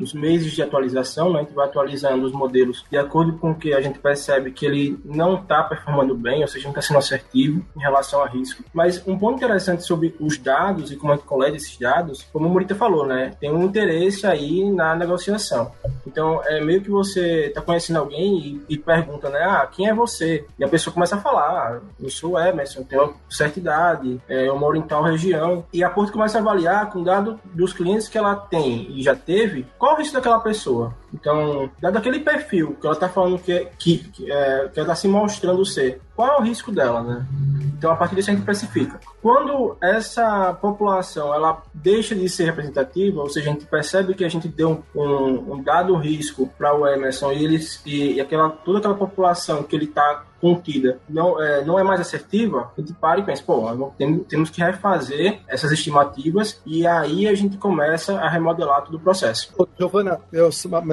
[0.00, 3.54] Os meses de atualização, né, a gente vai atualizando os modelos de acordo com o
[3.54, 6.98] que a gente percebe que ele não está performando bem, ou seja, não está sendo
[6.98, 8.64] assertivo em relação a risco.
[8.72, 12.46] Mas um ponto interessante sobre os dados e como a gente coleta esses dados, como
[12.46, 15.72] o Murita falou, né, tem um interesse aí na negociação.
[16.06, 19.40] Então, é meio que você está conhecendo alguém e, pergunta, né?
[19.42, 20.46] Ah, quem é você?
[20.58, 24.58] E a pessoa começa a falar, ah, eu sou Emerson, tenho certa idade, é, eu
[24.58, 25.64] moro em tal região.
[25.72, 29.14] E a Porto começa a avaliar com dado dos clientes que ela tem e já
[29.14, 30.94] teve, qual o risco daquela pessoa.
[31.12, 34.94] Então, dado aquele perfil que ela está falando que, que, que, é, que ela está
[34.94, 37.26] se mostrando ser, qual é o risco dela, né?
[37.76, 39.00] Então, a partir disso a gente especifica.
[39.22, 44.28] Quando essa população ela deixa de ser representativa, ou seja, a gente percebe que a
[44.28, 48.50] gente deu um, um, um dado risco para o Emerson e, eles, e, e aquela,
[48.50, 52.92] toda aquela população que ele está contida não é, não é mais assertiva, a gente
[52.94, 53.92] para e pensa, pô,
[54.28, 59.52] temos, que refazer essas estimativas e aí a gente começa a remodelar todo o processo.
[59.78, 60.50] Giovana, eu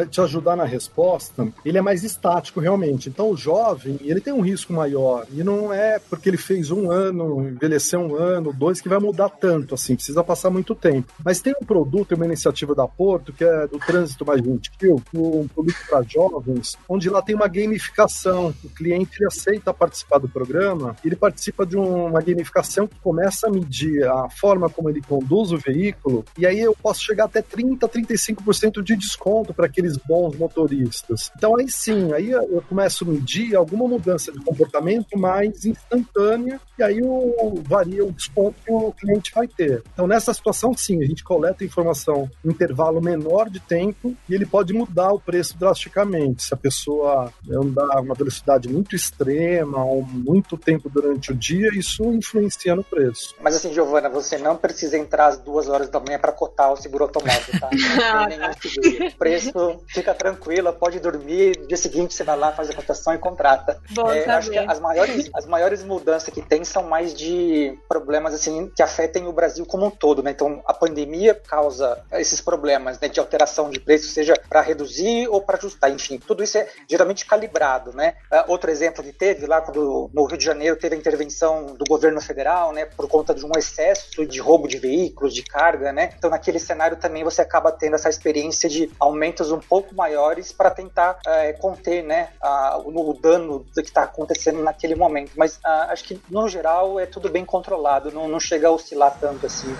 [0.10, 3.10] te ajudar na resposta, ele é mais estático realmente.
[3.10, 6.92] Então o jovem, ele tem um risco maior e não é porque ele fez um
[6.92, 11.14] ano, envelheceu um ano, dois, que vai mudar tanto, assim, precisa passar muito tempo.
[11.24, 15.48] Mas tem um produto, uma iniciativa da Porto, que é do trânsito mais gentil, um
[15.48, 20.96] produto para jovens, onde lá tem uma gamificação, o cliente ele aceita participar do programa,
[21.04, 25.58] ele participa de uma gamificação que começa a medir a forma como ele conduz o
[25.58, 31.32] veículo, e aí eu posso chegar até 30, 35% de desconto para aqueles bons motoristas.
[31.38, 36.84] Então aí sim, aí eu começo a medir alguma mudança de comportamento mais instantânea, e
[36.84, 39.84] aí o, varia o desconto que o cliente vai ter.
[39.94, 44.46] Então nessa situação sim, a gente coleta informação em intervalo menor de tempo e ele
[44.46, 46.44] pode mudar o preço drasticamente.
[46.44, 51.36] Se a pessoa andar a uma velocidade muito extrema, extrema ou muito tempo durante o
[51.36, 53.36] dia, isso influencia no preço.
[53.42, 56.78] Mas assim, Giovana, você não precisa entrar às duas horas da manhã para cotar o
[56.78, 57.70] seguro automóvel, tá?
[58.16, 59.08] Não tem nenhum seguro.
[59.08, 63.14] O preço fica tranquila, pode dormir, no dia seguinte você vai lá, faz a cotação
[63.14, 63.80] e contrata.
[63.92, 68.34] Bom, é, acho que as maiores, as maiores mudanças que tem são mais de problemas
[68.34, 70.32] assim que afetem o Brasil como um todo, né?
[70.32, 75.42] Então a pandemia causa esses problemas né, de alteração de preço, seja para reduzir ou
[75.42, 78.16] para ajustar, enfim, tudo isso é geralmente calibrado, né?
[78.32, 81.86] Uh, outro exemplo de teve lá quando no Rio de Janeiro teve a intervenção do
[81.88, 86.14] governo federal, né, por conta de um excesso de roubo de veículos, de carga, né?
[86.18, 90.70] Então naquele cenário também você acaba tendo essa experiência de aumentos um pouco maiores para
[90.70, 95.32] tentar é, conter, né, a, o, o, dano que está acontecendo naquele momento.
[95.36, 98.72] Mas a, ah, acho que no geral é tudo bem controlado, não, não chega a
[98.72, 99.74] oscilar tanto assim.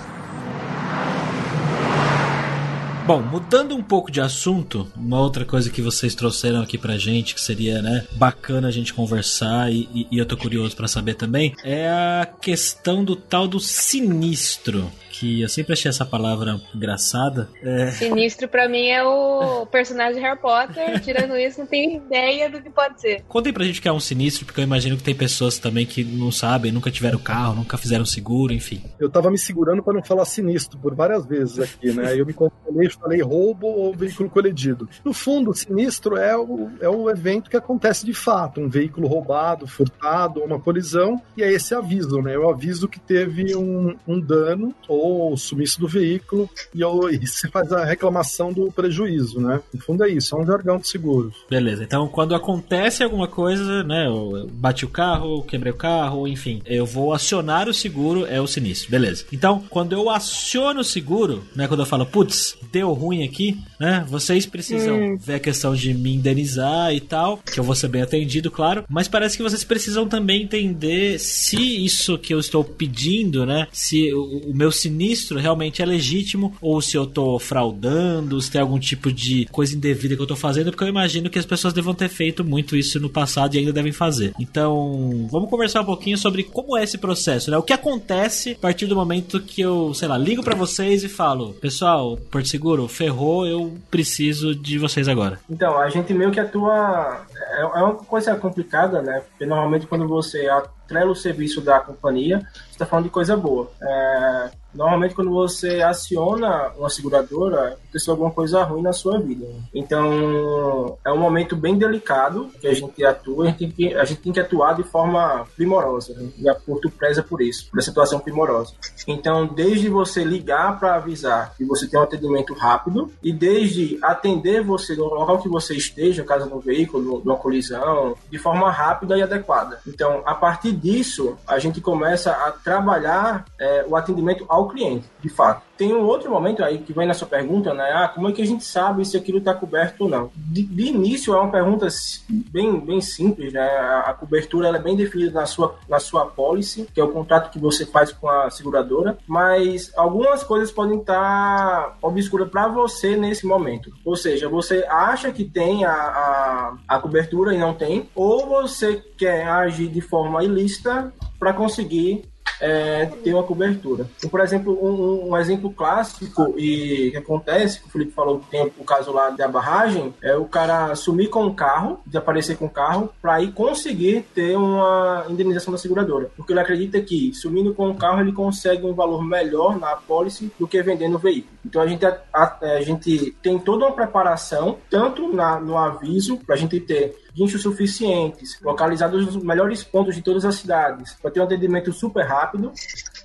[3.06, 7.36] Bom, mudando um pouco de assunto, uma outra coisa que vocês trouxeram aqui pra gente,
[7.36, 11.14] que seria, né, bacana a gente conversar e, e, e eu tô curioso para saber
[11.14, 17.50] também, é a questão do tal do sinistro que eu sempre achei essa palavra engraçada.
[17.62, 17.92] É...
[17.92, 21.02] Sinistro para mim é o personagem de Harry Potter.
[21.02, 23.24] Tirando isso, não tenho ideia do que pode ser.
[23.28, 25.86] Contem pra gente o que é um sinistro, porque eu imagino que tem pessoas também
[25.86, 28.82] que não sabem, nunca tiveram carro, nunca fizeram seguro, enfim.
[29.00, 32.20] Eu tava me segurando para não falar sinistro por várias vezes aqui, né?
[32.20, 34.90] Eu me controlei, falei roubo ou veículo colidido.
[35.04, 39.68] No fundo, sinistro é o, é o evento que acontece de fato, um veículo roubado,
[39.68, 42.36] furtado, uma colisão, e é esse aviso, né?
[42.36, 47.26] Eu aviso que teve um, um dano ou o sumiço do veículo e, eu, e
[47.28, 49.62] se faz a reclamação do prejuízo, né?
[49.74, 51.34] No fundo é isso, é um jargão de seguros.
[51.50, 54.08] Beleza, então quando acontece alguma coisa, né?
[54.08, 58.48] Eu bati o carro, quebrei o carro, enfim, eu vou acionar o seguro, é o
[58.48, 59.26] sinistro, beleza.
[59.32, 61.68] Então, quando eu aciono o seguro, né?
[61.68, 64.06] Quando eu falo, putz, deu ruim aqui, né?
[64.08, 65.18] Vocês precisam hum.
[65.18, 68.84] ver a questão de me indenizar e tal, que eu vou ser bem atendido, claro,
[68.90, 73.68] mas parece que vocês precisam também entender se isso que eu estou pedindo, né?
[73.72, 78.50] Se o, o meu sinistro sinistro realmente é legítimo ou se eu tô fraudando, se
[78.50, 81.46] tem algum tipo de coisa indevida que eu tô fazendo, porque eu imagino que as
[81.46, 84.34] pessoas devam ter feito muito isso no passado e ainda devem fazer.
[84.40, 87.58] Então, vamos conversar um pouquinho sobre como é esse processo, né?
[87.58, 91.10] O que acontece a partir do momento que eu, sei lá, ligo para vocês e
[91.10, 95.40] falo: "Pessoal, Porto Seguro, ferrou, eu preciso de vocês agora".
[95.50, 99.22] Então, a gente meio que atua é, é uma coisa complicada, né?
[99.30, 103.72] Porque normalmente quando você atrela o serviço da companhia, está falando de coisa boa.
[103.82, 109.46] É, Normalmente, quando você aciona uma seguradora, aconteceu alguma coisa ruim na sua vida.
[109.74, 114.06] Então, é um momento bem delicado que a gente atua, a gente tem que, a
[114.06, 116.14] gente tem que atuar de forma primorosa.
[116.14, 116.30] Né?
[116.38, 118.74] E a Porto preza por isso, por situação primorosa.
[119.08, 124.64] Então, desde você ligar para avisar que você tem um atendimento rápido, e desde atender
[124.64, 129.22] você no local que você esteja, caso do veículo, numa colisão, de forma rápida e
[129.22, 129.80] adequada.
[129.88, 135.30] Então, a partir disso, a gente começa a trabalhar é, o atendimento ao cliente, de
[135.30, 135.64] fato.
[135.78, 137.92] Tem um outro momento aí que vem na sua pergunta, né?
[137.94, 140.32] Ah, como é que a gente sabe se aquilo está coberto ou não?
[140.36, 141.88] De, de, início é uma pergunta
[142.30, 143.62] bem, bem simples, né?
[143.62, 147.52] A, a cobertura é bem definida na sua, na sua policy, que é o contrato
[147.52, 153.18] que você faz com a seguradora, mas algumas coisas podem estar tá obscuras para você
[153.18, 153.92] nesse momento.
[154.06, 159.04] Ou seja, você acha que tem a, a, a cobertura e não tem, ou você
[159.18, 162.24] quer agir de forma ilícita para conseguir
[162.60, 164.08] é, ter uma cobertura.
[164.18, 168.72] Então, por exemplo, um, um, exemplo clássico e que acontece, que o Felipe falou tem
[168.78, 172.70] o caso lá da barragem, é o cara sumir com o carro, desaparecer com o
[172.70, 176.30] carro, para aí conseguir ter uma indenização da seguradora.
[176.36, 180.52] Porque ele acredita que sumindo com o carro ele consegue um valor melhor na apólice
[180.60, 181.55] do que vendendo o veículo.
[181.66, 186.54] Então a gente, a, a, gente tem toda uma preparação, tanto na, no aviso, para
[186.54, 191.40] a gente ter guinchos suficientes, localizados nos melhores pontos de todas as cidades, para ter
[191.40, 192.72] um atendimento super rápido,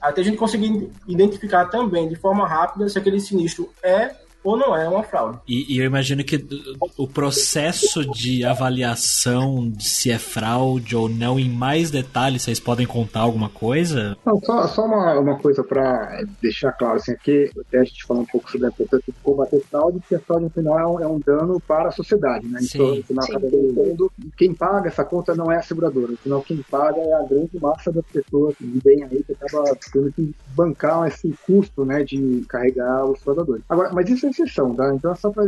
[0.00, 4.76] até a gente conseguir identificar também de forma rápida se aquele sinistro é ou não
[4.76, 5.38] é uma fraude.
[5.46, 6.44] E, e, eu imagino que
[6.96, 12.87] o processo de avaliação de se é fraude ou não, em mais detalhes, vocês podem
[12.87, 14.16] contar alguma coisa?
[14.24, 18.20] Não, só, só uma, uma coisa para deixar claro, assim, aqui até a gente falar
[18.20, 21.00] um pouco sobre a importância de combater fraude, porque a fraude, no final, é um,
[21.00, 22.61] é um dano para a sociedade, né?
[22.62, 26.98] Então, no final, quem paga essa conta não é a seguradora, no final, quem paga
[26.98, 31.35] é a grande massa das pessoas que vivem aí, que acaba tendo que bancar esse
[31.46, 33.62] custo, né, de carregar os fraudadores.
[33.68, 34.93] Agora, mas isso é exceção, tá?
[34.95, 35.45] Então é só para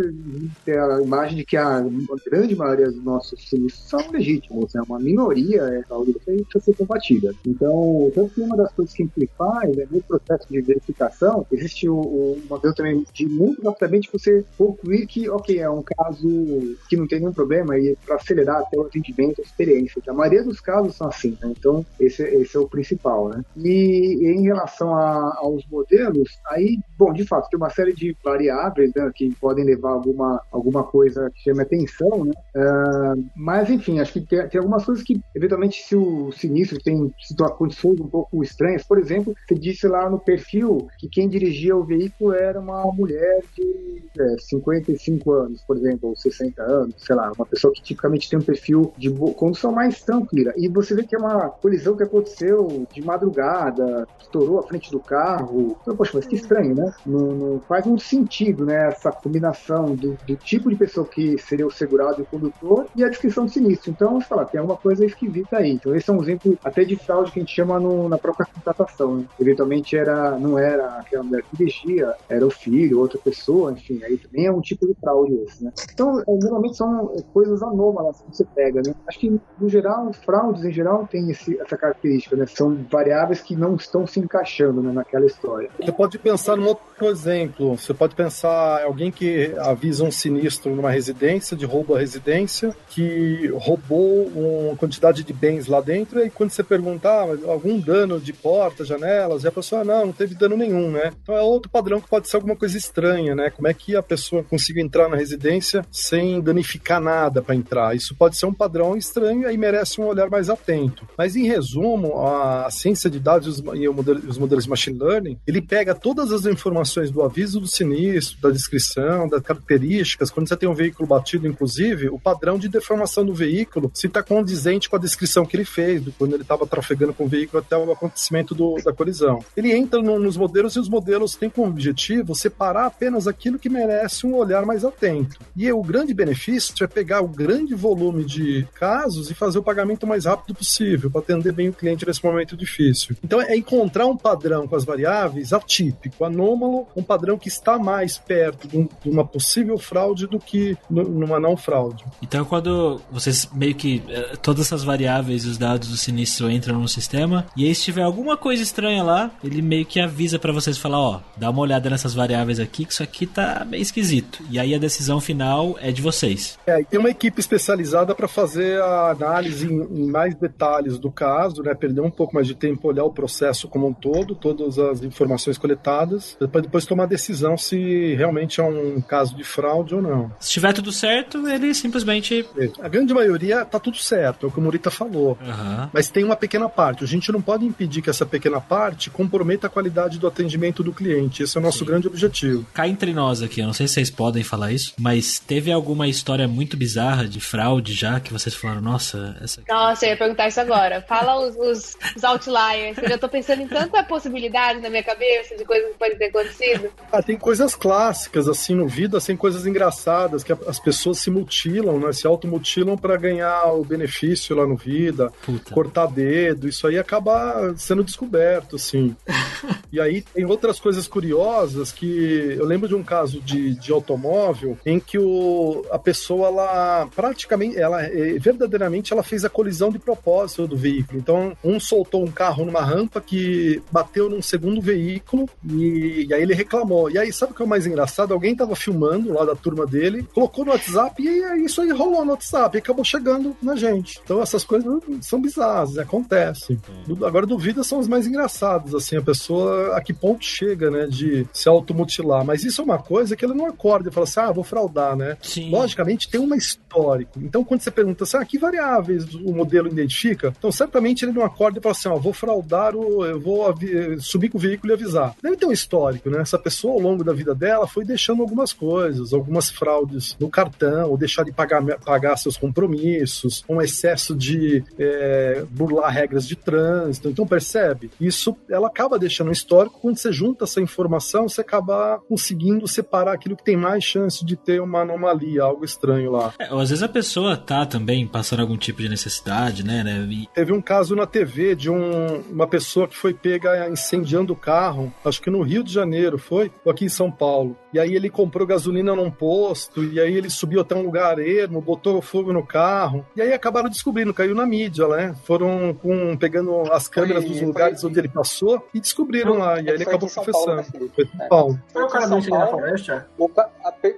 [0.64, 1.84] ter a imagem de que a
[2.26, 4.82] grande maioria dos nossos sinistros são legítimos, né?
[4.88, 7.34] Uma minoria é algo que precisa ser combatida.
[7.46, 11.88] Então, tanto que uma das coisas que a gente faz, no processo de verificação, existe
[11.88, 16.96] o, o modelo também de muito rapidamente você concluir que, ok, é um caso que
[16.96, 20.02] não tem nenhum problema e para acelerar até o atendimento, a experiência.
[20.08, 21.52] A maioria dos casos são assim, né?
[21.56, 23.44] Então, esse, esse é o principal, né?
[23.56, 28.71] E em relação a, aos modelos, aí, bom, de fato, tem uma série de variáveis
[28.78, 32.32] né, que podem levar alguma, alguma coisa que chame atenção, né?
[32.54, 37.12] Uh, mas, enfim, acho que tem, tem, algumas coisas que, eventualmente, se o sinistro tem
[37.56, 41.84] condições um pouco estranhas, por exemplo, você disse lá no perfil que quem dirigia o
[41.84, 47.32] veículo era uma mulher de é, 55 anos, por exemplo, ou 60 anos, sei lá,
[47.32, 50.52] uma pessoa que tipicamente tem um perfil de condução mais tranquila.
[50.56, 55.00] E você vê que é uma colisão que aconteceu de madrugada, estourou a frente do
[55.00, 55.76] carro.
[55.80, 56.92] Então, poxa, mas que estranho, né?
[57.04, 58.72] Não, não faz um sentido, né?
[58.72, 62.86] né, essa combinação do, do, tipo de pessoa que seria o segurado e o condutor
[62.96, 63.90] e a descrição do sinistro.
[63.90, 65.72] Então, você fala, tem alguma coisa esquisita aí.
[65.72, 68.46] Então, esse é um exemplo até de fraude que a gente chama no, na própria
[68.46, 69.18] contratação.
[69.18, 69.24] Né?
[69.38, 74.16] Eventualmente, era, não era aquela mulher que dirigia, era o filho, outra pessoa, enfim, aí
[74.16, 75.72] também é um tipo de fraude esse, né?
[75.92, 78.94] Então, é, normalmente são coisas anômalas que você pega, né?
[79.06, 82.46] Acho que, no geral, fraudes em geral têm esse, essa característica, né?
[82.46, 85.70] São variáveis que não estão se encaixando né, naquela história.
[85.78, 87.76] Você pode pensar num outro exemplo.
[87.76, 88.51] Você pode pensar
[88.84, 95.24] alguém que avisa um sinistro numa residência, de roubo à residência, que roubou uma quantidade
[95.24, 99.48] de bens lá dentro, e quando você perguntar ah, algum dano de porta, janelas, e
[99.48, 101.12] a pessoa, não, não teve dano nenhum, né?
[101.22, 103.50] Então é outro padrão que pode ser alguma coisa estranha, né?
[103.50, 107.94] Como é que a pessoa conseguiu entrar na residência sem danificar nada para entrar?
[107.94, 111.06] Isso pode ser um padrão estranho e aí merece um olhar mais atento.
[111.16, 115.94] Mas em resumo, a ciência de dados e os modelos de machine learning, ele pega
[115.94, 120.74] todas as informações do aviso do sinistro, da descrição, das características, quando você tem um
[120.74, 125.46] veículo batido, inclusive, o padrão de deformação do veículo, se está condizente com a descrição
[125.46, 128.76] que ele fez, do, quando ele estava trafegando com o veículo até o acontecimento do,
[128.84, 129.44] da colisão.
[129.56, 133.68] Ele entra no, nos modelos e os modelos têm como objetivo separar apenas aquilo que
[133.68, 135.38] merece um olhar mais atento.
[135.56, 140.06] E o grande benefício é pegar o grande volume de casos e fazer o pagamento
[140.06, 143.16] mais rápido possível, para atender bem o cliente nesse momento difícil.
[143.22, 148.18] Então é encontrar um padrão com as variáveis atípico, anômalo, um padrão que está mais
[148.32, 152.02] perto de, um, de uma possível fraude do que numa não fraude.
[152.22, 156.80] Então, quando vocês meio que eh, todas essas variáveis e os dados do sinistro entram
[156.80, 160.50] no sistema, e aí se tiver alguma coisa estranha lá, ele meio que avisa para
[160.50, 164.42] vocês falar, ó, dá uma olhada nessas variáveis aqui, que isso aqui tá meio esquisito.
[164.50, 166.58] E aí a decisão final é de vocês.
[166.66, 171.10] É, e tem uma equipe especializada para fazer a análise em, em, mais detalhes do
[171.10, 171.74] caso, né?
[171.74, 175.58] Perder um pouco mais de tempo, olhar o processo como um todo, todas as informações
[175.58, 180.32] coletadas, depois, depois tomar a decisão se realmente é um caso de fraude ou não.
[180.38, 182.46] Se tiver tudo certo, ele simplesmente.
[182.80, 185.36] A grande maioria tá tudo certo, é o que o Murita falou.
[185.40, 185.88] Uhum.
[185.92, 187.02] Mas tem uma pequena parte.
[187.02, 190.92] A gente não pode impedir que essa pequena parte comprometa a qualidade do atendimento do
[190.92, 191.42] cliente.
[191.42, 191.84] Esse é o nosso Sim.
[191.86, 192.64] grande objetivo.
[192.72, 196.06] Cá entre nós aqui, eu não sei se vocês podem falar isso, mas teve alguma
[196.06, 199.62] história muito bizarra de fraude já que vocês falaram, nossa, essa.
[199.68, 201.02] Nossa, eu ia perguntar isso agora.
[201.02, 202.96] Fala os, os, os outliers.
[202.98, 206.26] Eu já tô pensando em tanta possibilidade na minha cabeça de coisas que podem ter
[206.26, 206.90] acontecido.
[207.10, 212.00] Ah, tem coisas clássicas, assim, no vida, tem coisas engraçadas, que as pessoas se mutilam,
[212.00, 212.12] né?
[212.12, 215.72] Se automutilam para ganhar o benefício lá no vida, Puta.
[215.72, 219.14] cortar dedo, isso aí acaba sendo descoberto, assim.
[219.92, 224.76] e aí tem outras coisas curiosas que eu lembro de um caso de, de automóvel
[224.84, 229.98] em que o, a pessoa, ela praticamente, ela eh, verdadeiramente ela fez a colisão de
[229.98, 231.20] propósito do veículo.
[231.20, 236.42] Então, um soltou um carro numa rampa que bateu num segundo veículo e, e aí
[236.42, 237.08] ele reclamou.
[237.08, 238.32] E aí, sabe o que é o mais engraçado?
[238.32, 242.32] Alguém tava filmando lá da turma dele, colocou no WhatsApp e isso aí rolou no
[242.32, 244.20] WhatsApp e acabou chegando na gente.
[244.24, 246.80] Então, essas coisas são bizarras, acontecem.
[247.24, 251.46] Agora, duvidas são as mais engraçadas, assim, a pessoa a que ponto chega, né, de
[251.52, 252.44] se automutilar.
[252.44, 255.16] Mas isso é uma coisa que ele não acorda e fala assim, ah, vou fraudar,
[255.16, 255.36] né?
[255.42, 255.70] Sim.
[255.70, 257.38] Logicamente, tem uma histórico.
[257.40, 260.54] Então, quando você pergunta assim, ah, que variáveis o modelo identifica?
[260.58, 263.72] Então, certamente ele não acorda e fala assim, ó, vou fraudar o, eu vou
[264.20, 265.34] subir com o veículo e avisar.
[265.42, 266.40] Deve ter um histórico, né?
[266.40, 271.10] Essa pessoa, ao longo da vida dela, foi deixando algumas coisas, algumas fraudes no cartão,
[271.10, 277.28] ou deixar de pagar, pagar seus compromissos, um excesso de é, burlar regras de trânsito.
[277.28, 278.10] Então, percebe?
[278.20, 279.98] Isso, ela acaba deixando um histórico.
[280.00, 284.56] Quando você junta essa informação, você acaba conseguindo separar aquilo que tem mais chance de
[284.56, 286.52] ter uma anomalia, algo estranho lá.
[286.58, 290.02] É, às vezes a pessoa tá também passando algum tipo de necessidade, né?
[290.02, 290.26] né?
[290.30, 290.48] E...
[290.54, 295.12] Teve um caso na TV de um, uma pessoa que foi pega incendiando o carro,
[295.24, 296.70] acho que no Rio de Janeiro, foi?
[296.84, 297.71] Ou aqui em São Paulo.
[297.92, 301.80] E aí ele comprou gasolina num posto, e aí ele subiu até um lugar ermo,
[301.80, 303.26] botou fogo no carro.
[303.36, 305.34] E aí acabaram descobrindo, caiu na mídia, né?
[305.44, 309.80] Foram com, pegando as câmeras foi, dos lugares foi, onde ele passou e descobriram lá.
[309.80, 310.52] E aí ele acabou confessando.
[310.62, 311.80] Paulo, né, foi São Paulo.
[311.92, 313.26] Foi o cara do na floresta?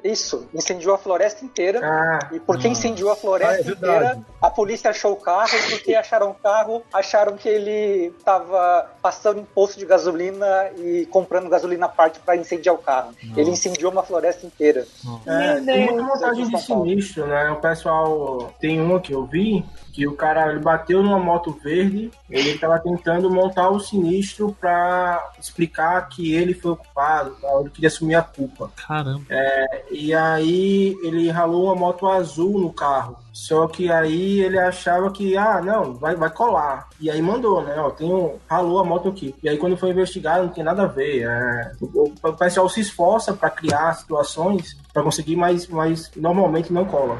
[0.02, 1.80] Isso, incendiou a floresta inteira.
[1.82, 5.70] Ah, e porque incendiou a floresta ah, é inteira, a polícia achou o carro, e
[5.70, 11.48] porque acharam o carro, acharam que ele estava passando em posto de gasolina e comprando
[11.48, 13.14] gasolina à parte para incendiar o carro.
[13.22, 13.40] Nossa.
[13.40, 14.86] Ele incendiou uma floresta inteira.
[15.26, 17.50] É, tem muita montagem de sinistro, né?
[17.50, 19.64] O pessoal tem uma que eu vi
[19.94, 25.32] que o cara ele bateu numa moto verde, ele estava tentando montar o sinistro para
[25.38, 27.48] explicar que ele foi o culpado, tá?
[27.60, 28.72] ele queria assumir a culpa.
[28.74, 29.24] Caramba.
[29.30, 33.16] É, e aí ele ralou uma moto azul no carro.
[33.32, 36.88] Só que aí ele achava que, ah, não, vai, vai colar.
[37.00, 37.74] E aí mandou, né?
[37.78, 38.36] Ó, tem um.
[38.48, 39.34] Ralou a moto aqui.
[39.42, 41.22] E aí quando foi investigado, não tem nada a ver.
[41.22, 46.84] É, o, o pessoal se esforça para criar situações para conseguir, mas, mas normalmente não
[46.84, 47.18] cola.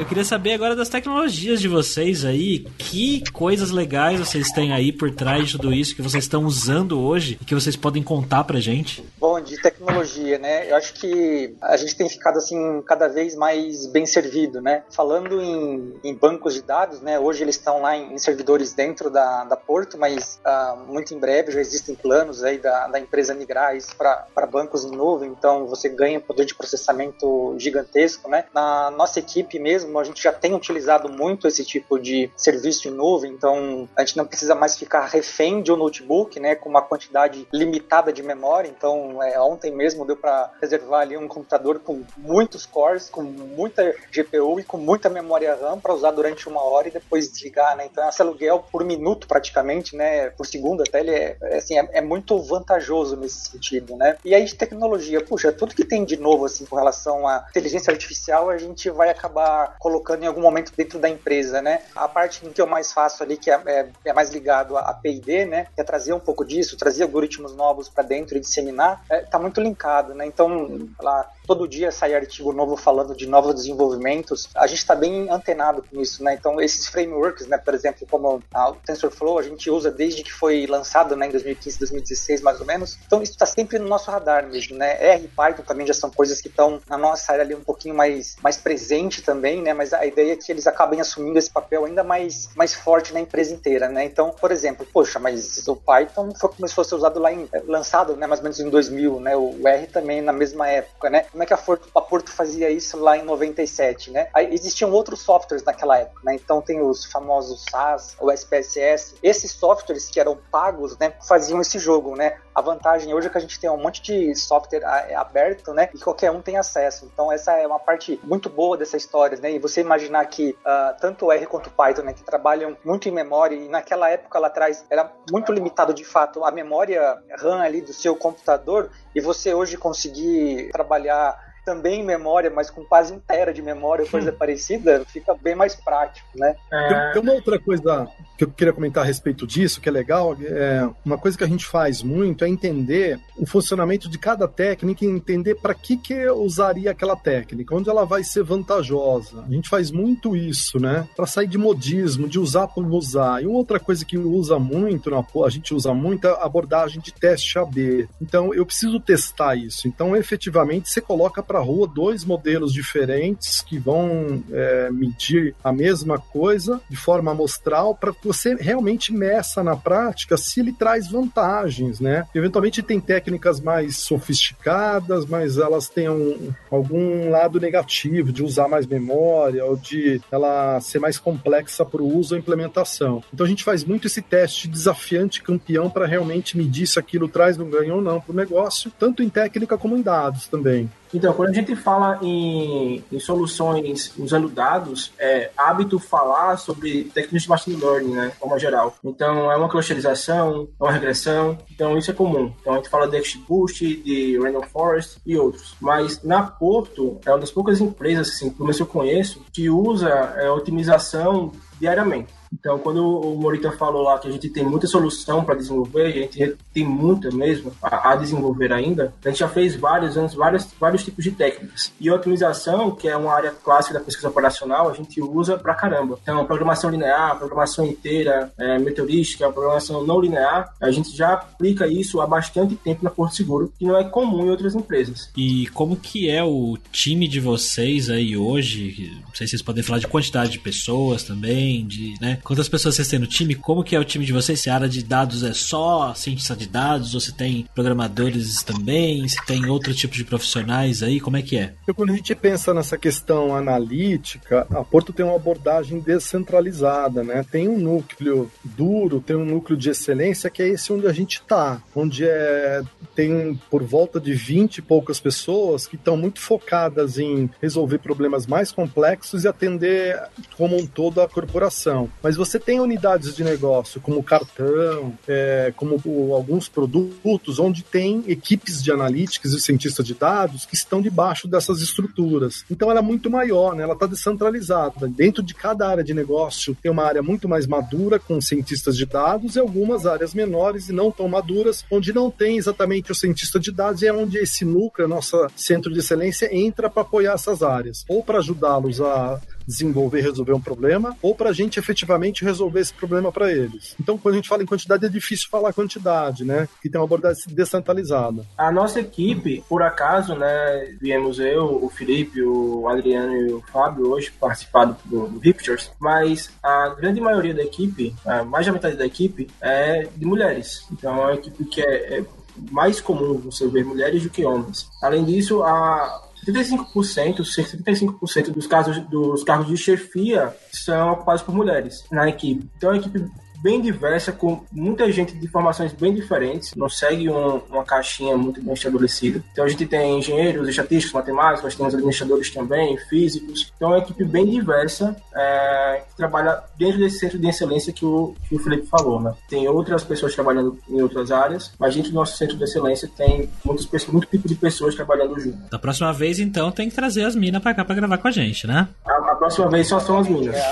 [0.00, 2.60] Eu queria saber agora das tecnologias de vocês aí.
[2.78, 6.98] Que coisas legais vocês têm aí por trás de tudo isso que vocês estão usando
[6.98, 9.04] hoje e que vocês podem contar pra gente?
[9.18, 10.70] Bom, de tecnologia, né?
[10.70, 14.84] Eu acho que a gente tem ficado assim cada vez mais bem servido, né?
[14.90, 17.20] Falando em, em bancos de dados, né?
[17.20, 21.18] Hoje eles estão lá em, em servidores dentro da, da Porto, mas uh, muito em
[21.18, 25.66] breve já existem planos aí da, da empresa migrar isso para bancos em nuvem, então
[25.66, 28.46] você ganha poder de processamento gigantesco, né?
[28.54, 32.88] Na nossa equipe mesmo, mesmo, a gente já tem utilizado muito esse tipo de serviço
[32.88, 36.68] em nuvem, então a gente não precisa mais ficar refém de um notebook, né, com
[36.68, 38.68] uma quantidade limitada de memória.
[38.68, 43.94] Então, é, ontem mesmo deu para reservar ali um computador com muitos cores, com muita
[44.12, 47.88] GPU e com muita memória RAM para usar durante uma hora e depois desligar, né?
[47.90, 51.88] Então, esse aluguel por minuto praticamente, né, por segundo até, ele é, é assim, é,
[51.92, 54.16] é muito vantajoso nesse sentido, né?
[54.24, 57.90] E aí de tecnologia, puxa, tudo que tem de novo assim com relação à inteligência
[57.90, 61.80] artificial, a gente vai acabar colocando em algum momento dentro da empresa, né?
[61.96, 64.94] A parte que eu mais faço ali, que é, é, é mais ligado a, a
[64.94, 65.66] P&D, né?
[65.74, 69.40] Que é trazer um pouco disso, trazer algoritmos novos para dentro e disseminar, está é,
[69.40, 70.26] muito linkado, né?
[70.26, 75.28] Então, lá, todo dia sai artigo novo falando de novos desenvolvimentos, a gente está bem
[75.28, 76.34] antenado com isso, né?
[76.34, 80.64] Então, esses frameworks, né, por exemplo, como o TensorFlow, a gente usa desde que foi
[80.68, 82.96] lançado, né, em 2015, 2016, mais ou menos.
[83.04, 84.96] Então, isso está sempre no nosso radar mesmo, né?
[85.14, 87.96] R e Python também já são coisas que estão na nossa área ali um pouquinho
[87.96, 89.74] mais, mais presente também, né?
[89.74, 93.18] Mas a ideia é que eles acabem assumindo esse papel ainda mais, mais forte na
[93.18, 94.04] empresa inteira, né?
[94.04, 98.14] Então, por exemplo, poxa, mas o Python foi, começou a ser usado lá em, lançado,
[98.14, 99.36] né, mais ou menos em 2000, né?
[99.36, 101.24] O R também na mesma época, né?
[101.40, 104.28] Como é que a Porto, a Porto fazia isso lá em 97, né?
[104.34, 106.34] Aí existiam outros softwares naquela época, né?
[106.34, 109.14] Então tem os famosos SAS, o SPSS.
[109.22, 112.36] Esses softwares que eram pagos, né, faziam esse jogo, né?
[112.54, 115.88] A vantagem hoje é que a gente tem um monte de software é aberto, né?
[115.94, 117.08] E qualquer um tem acesso.
[117.12, 119.52] Então essa é uma parte muito boa dessa história, né?
[119.52, 123.08] E você imaginar que uh, tanto o R quanto o Python, né, que trabalham muito
[123.08, 127.60] em memória e naquela época lá atrás era muito limitado de fato a memória RAM
[127.60, 133.14] ali do seu computador e você hoje conseguir trabalhar também em memória, mas com quase
[133.14, 134.36] inteira de memória, coisa hum.
[134.36, 136.54] parecida, fica bem mais prático, né?
[136.72, 137.12] É...
[137.12, 140.88] Tem, uma outra coisa que eu queria comentar a respeito disso, que é legal, é
[141.04, 145.08] uma coisa que a gente faz muito é entender o funcionamento de cada técnica e
[145.08, 149.44] entender para que que eu usaria aquela técnica, onde ela vai ser vantajosa.
[149.46, 151.06] A gente faz muito isso, né?
[151.14, 153.42] Para sair de modismo, de usar por usar.
[153.42, 157.12] E uma outra coisa que usa muito, a gente usa muito, é a abordagem de
[157.12, 158.08] teste AB.
[158.20, 159.86] Então, eu preciso testar isso.
[159.86, 165.72] Então, efetivamente, você coloca para a rua dois modelos diferentes que vão é, medir a
[165.72, 171.10] mesma coisa de forma amostral para que você realmente meça na prática se ele traz
[171.10, 172.24] vantagens, né?
[172.32, 178.86] Eventualmente tem técnicas mais sofisticadas, mas elas têm um, algum lado negativo de usar mais
[178.86, 183.24] memória ou de ela ser mais complexa para o uso ou implementação.
[183.34, 187.58] Então a gente faz muito esse teste desafiante campeão para realmente medir se aquilo traz
[187.58, 190.88] um ganho ou não para o negócio, tanto em técnica como em dados também.
[191.12, 197.42] Então, quando a gente fala em, em, soluções usando dados, é hábito falar sobre técnicas
[197.42, 198.96] de machine learning, né, como geral.
[199.04, 202.52] Então, é uma clusterização, é uma regressão, então isso é comum.
[202.60, 205.74] Então, a gente fala de XBoost, de Random Forest e outros.
[205.80, 210.08] Mas na Porto, é uma das poucas empresas, assim, pelo menos eu conheço, que usa
[210.08, 212.39] é, otimização diariamente.
[212.52, 216.10] Então, quando o Morita falou lá que a gente tem muita solução para desenvolver, a
[216.10, 220.68] gente tem muita mesmo a, a, desenvolver ainda, a gente já fez vários anos, vários,
[220.78, 221.92] vários tipos de técnicas.
[222.00, 225.74] E a otimização, que é uma área clássica da pesquisa operacional, a gente usa pra
[225.74, 226.18] caramba.
[226.22, 232.20] Então, programação linear, programação inteira, é, meteorística, programação não linear, a gente já aplica isso
[232.20, 235.30] há bastante tempo na Porto Seguro, que não é comum em outras empresas.
[235.36, 239.12] E como que é o time de vocês aí hoje?
[239.24, 242.39] Não sei se vocês podem falar de quantidade de pessoas também, de, né?
[242.42, 243.54] Quantas pessoas vocês têm no time?
[243.54, 244.60] Como que é o time de vocês?
[244.60, 249.26] Se a área de dados é só cientista de dados, ou se tem programadores também,
[249.28, 251.74] se tem outro tipo de profissionais aí, como é que é?
[251.82, 257.44] Então, quando a gente pensa nessa questão analítica, a Porto tem uma abordagem descentralizada, né?
[257.50, 261.40] Tem um núcleo duro, tem um núcleo de excelência que é esse onde a gente
[261.40, 262.82] está, onde é,
[263.14, 268.46] tem por volta de 20 e poucas pessoas que estão muito focadas em resolver problemas
[268.46, 270.20] mais complexos e atender
[270.56, 272.08] como um todo a corporação.
[272.22, 276.00] Mas mas você tem unidades de negócio como cartão, é, como
[276.32, 281.80] alguns produtos, onde tem equipes de analíticos e cientistas de dados que estão debaixo dessas
[281.80, 282.64] estruturas.
[282.70, 283.82] Então ela é muito maior, né?
[283.82, 285.08] ela está descentralizada.
[285.08, 289.06] Dentro de cada área de negócio tem uma área muito mais madura com cientistas de
[289.06, 293.58] dados e algumas áreas menores e não tão maduras, onde não tem exatamente o cientista
[293.58, 297.60] de dados e é onde esse núcleo, nosso centro de excelência, entra para apoiar essas
[297.60, 302.80] áreas, ou para ajudá-los a desenvolver, resolver um problema, ou para a gente efetivamente resolver
[302.80, 303.94] esse problema para eles.
[304.00, 306.68] Então, quando a gente fala em quantidade, é difícil falar quantidade, né?
[306.82, 308.44] Que tem uma abordagem descentralizada.
[308.56, 314.10] A nossa equipe, por acaso, né, viemos eu, o Felipe, o Adriano e o Fábio
[314.10, 318.14] hoje participar do, do Pictures, mas a grande maioria da equipe,
[318.46, 320.86] mais da metade da equipe, é de mulheres.
[320.92, 322.24] Então, é uma equipe que é, é
[322.70, 324.88] mais comum você ver mulheres do que homens.
[325.02, 331.42] Além disso, a 75%, cerca de 75% dos casos dos cargos de chefia são ocupados
[331.42, 332.68] por mulheres na equipe.
[332.76, 333.24] Então, a equipe
[333.62, 338.62] bem diversa, com muita gente de formações bem diferentes, não segue um, uma caixinha muito
[338.62, 339.42] bem estabelecida.
[339.52, 343.72] Então a gente tem engenheiros, estatísticos, matemáticos, nós temos administradores também, físicos.
[343.76, 348.04] Então é uma equipe bem diversa é, que trabalha dentro desse centro de excelência que
[348.04, 349.20] o, que o Felipe falou.
[349.20, 349.32] Né?
[349.48, 353.50] Tem outras pessoas trabalhando em outras áreas, mas dentro do nosso centro de excelência tem
[353.64, 355.58] muitas pessoas, muito tipo de pessoas trabalhando junto.
[355.70, 358.30] Da próxima vez, então, tem que trazer as minas pra cá pra gravar com a
[358.30, 358.88] gente, né?
[359.04, 360.56] A, a próxima vez só são as minhas.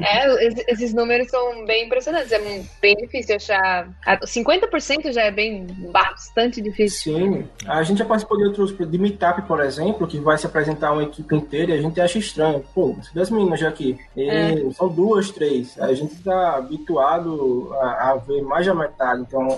[0.00, 2.32] é, esses números são bem impressionantes.
[2.32, 2.38] É
[2.80, 3.88] bem difícil achar.
[4.22, 7.14] 50% já é bem bastante difícil.
[7.14, 7.48] Sim.
[7.66, 11.02] A gente já participou de outros, de Meetup, por exemplo, que vai se apresentar uma
[11.02, 12.64] equipe inteira e a gente acha estranho.
[12.74, 13.98] Pô, das meninas já aqui.
[14.16, 14.54] É.
[14.72, 15.78] São duas, três.
[15.80, 19.22] A gente está habituado a, a, ver mais da metade.
[19.22, 19.48] Então,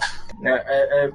[0.43, 1.12] é, é, é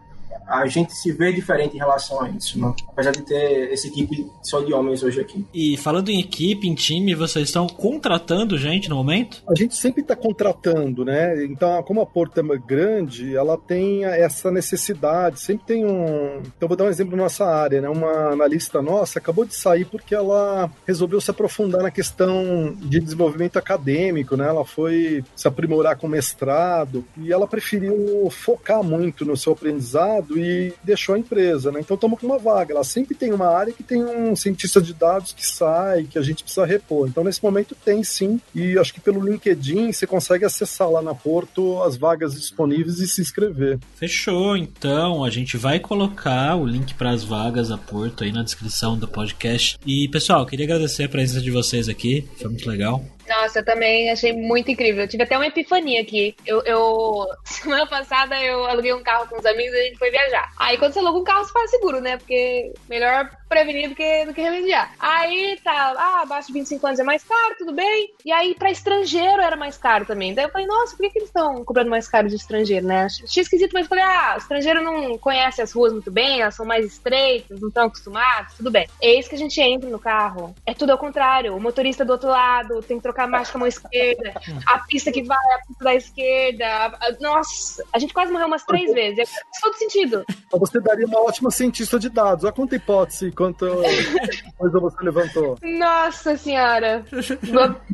[0.48, 2.74] a gente se vê diferente em relação a isso, né?
[2.88, 5.46] apesar de ter essa equipe só de homens hoje aqui.
[5.54, 9.44] E falando em equipe, em time, vocês estão contratando gente no momento?
[9.50, 11.44] A gente sempre está contratando, né?
[11.46, 16.42] Então, como a Porta é grande, ela tem essa necessidade, sempre tem um.
[16.56, 17.90] Então, vou dar um exemplo na nossa área, né?
[17.90, 23.58] Uma analista nossa acabou de sair porque ela resolveu se aprofundar na questão de desenvolvimento
[23.58, 24.48] acadêmico, né?
[24.48, 30.74] Ela foi se aprimorar com mestrado e ela preferiu focar muito no seu aprendizado e
[30.84, 31.80] deixou a empresa, né?
[31.80, 32.74] Então estamos com uma vaga.
[32.74, 36.22] Ela sempre tem uma área que tem um cientista de dados que sai, que a
[36.22, 37.08] gente precisa repor.
[37.08, 41.14] Então nesse momento tem sim, e acho que pelo LinkedIn você consegue acessar lá na
[41.14, 43.80] Porto as vagas disponíveis e se inscrever.
[43.96, 48.44] Fechou, então a gente vai colocar o link para as vagas da Porto aí na
[48.44, 49.78] descrição do podcast.
[49.86, 53.04] E pessoal, queria agradecer a presença de vocês aqui, foi muito legal.
[53.28, 55.04] Nossa, eu também achei muito incrível.
[55.04, 56.36] Eu tive até uma epifania aqui.
[56.46, 60.12] Eu, eu, semana passada eu aluguei um carro com os amigos e a gente foi
[60.12, 60.52] viajar.
[60.58, 62.18] Aí quando você aluga um carro, você faz seguro, né?
[62.18, 64.94] Porque melhor prevenir do que, do que remediar.
[64.98, 68.14] Aí tá, ah, abaixo de 25 anos é mais caro, tudo bem.
[68.24, 70.34] E aí pra estrangeiro era mais caro também.
[70.34, 73.08] Daí eu falei, nossa, por que, que eles estão cobrando mais caro de estrangeiro, né?
[73.08, 76.66] Achei esquisito, mas falei, ah, o estrangeiro não conhece as ruas muito bem, elas são
[76.66, 78.88] mais estreitas, não estão acostumados, tudo bem.
[79.02, 80.56] Eis que a gente entra no carro.
[80.66, 81.54] É tudo ao contrário.
[81.54, 84.34] O motorista do outro lado tem que trocar marcha com a mão esquerda,
[84.66, 86.66] a pista que vai, a pista da esquerda.
[86.66, 87.12] A...
[87.20, 89.30] Nossa, a gente quase morreu umas três vezes.
[89.30, 90.24] É todo sentido.
[90.54, 92.46] Você daria uma ótima cientista de dados.
[92.46, 93.66] Olha quanta hipótese, quanta
[94.58, 95.58] coisa você levantou.
[95.64, 97.04] Nossa senhora.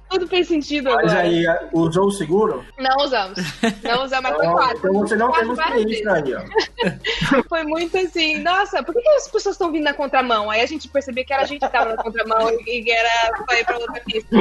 [0.10, 1.20] Tudo fez sentido Mas agora.
[1.22, 2.66] aí, usou o seguro?
[2.78, 3.40] Não usamos.
[3.84, 4.78] Não usamos, mas foi quase.
[4.78, 7.44] Então você não tem experiência aí, ó.
[7.48, 10.50] Foi muito assim, nossa, por que, que as pessoas estão vindo na contramão?
[10.50, 13.32] Aí a gente percebia que era a gente que tava na contramão e que era
[13.46, 14.38] pra ir pra outra pista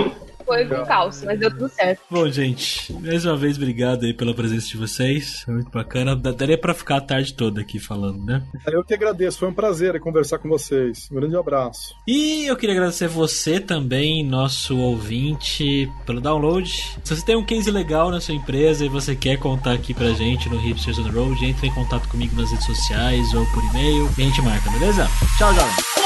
[0.47, 2.01] foi um caos, mas deu tudo certo.
[2.09, 5.43] Bom, gente, mais uma vez, obrigado aí pela presença de vocês.
[5.45, 6.15] Foi muito bacana.
[6.15, 8.43] Daria pra ficar a tarde toda aqui falando, né?
[8.67, 11.09] Eu que agradeço, foi um prazer conversar com vocês.
[11.11, 11.95] Um grande abraço.
[12.07, 16.71] E eu queria agradecer você também, nosso ouvinte, pelo download.
[17.03, 20.13] Se você tem um case legal na sua empresa e você quer contar aqui pra
[20.13, 23.65] gente no Hipsters on the Road, entre em contato comigo nas redes sociais ou por
[23.71, 25.09] e-mail e a gente marca, beleza?
[25.39, 26.06] Tchau, jovem!